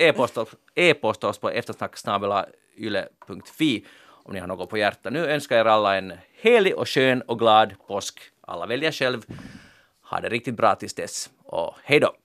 [0.74, 5.12] e-posta, oss på eftersnack.yle.fi om ni har något på hjärtat.
[5.12, 8.20] Nu önskar jag er alla en helig och skön och glad påsk.
[8.40, 9.22] Alla väljer själv.
[10.10, 12.19] Ha det riktigt bra tills dess och hej då!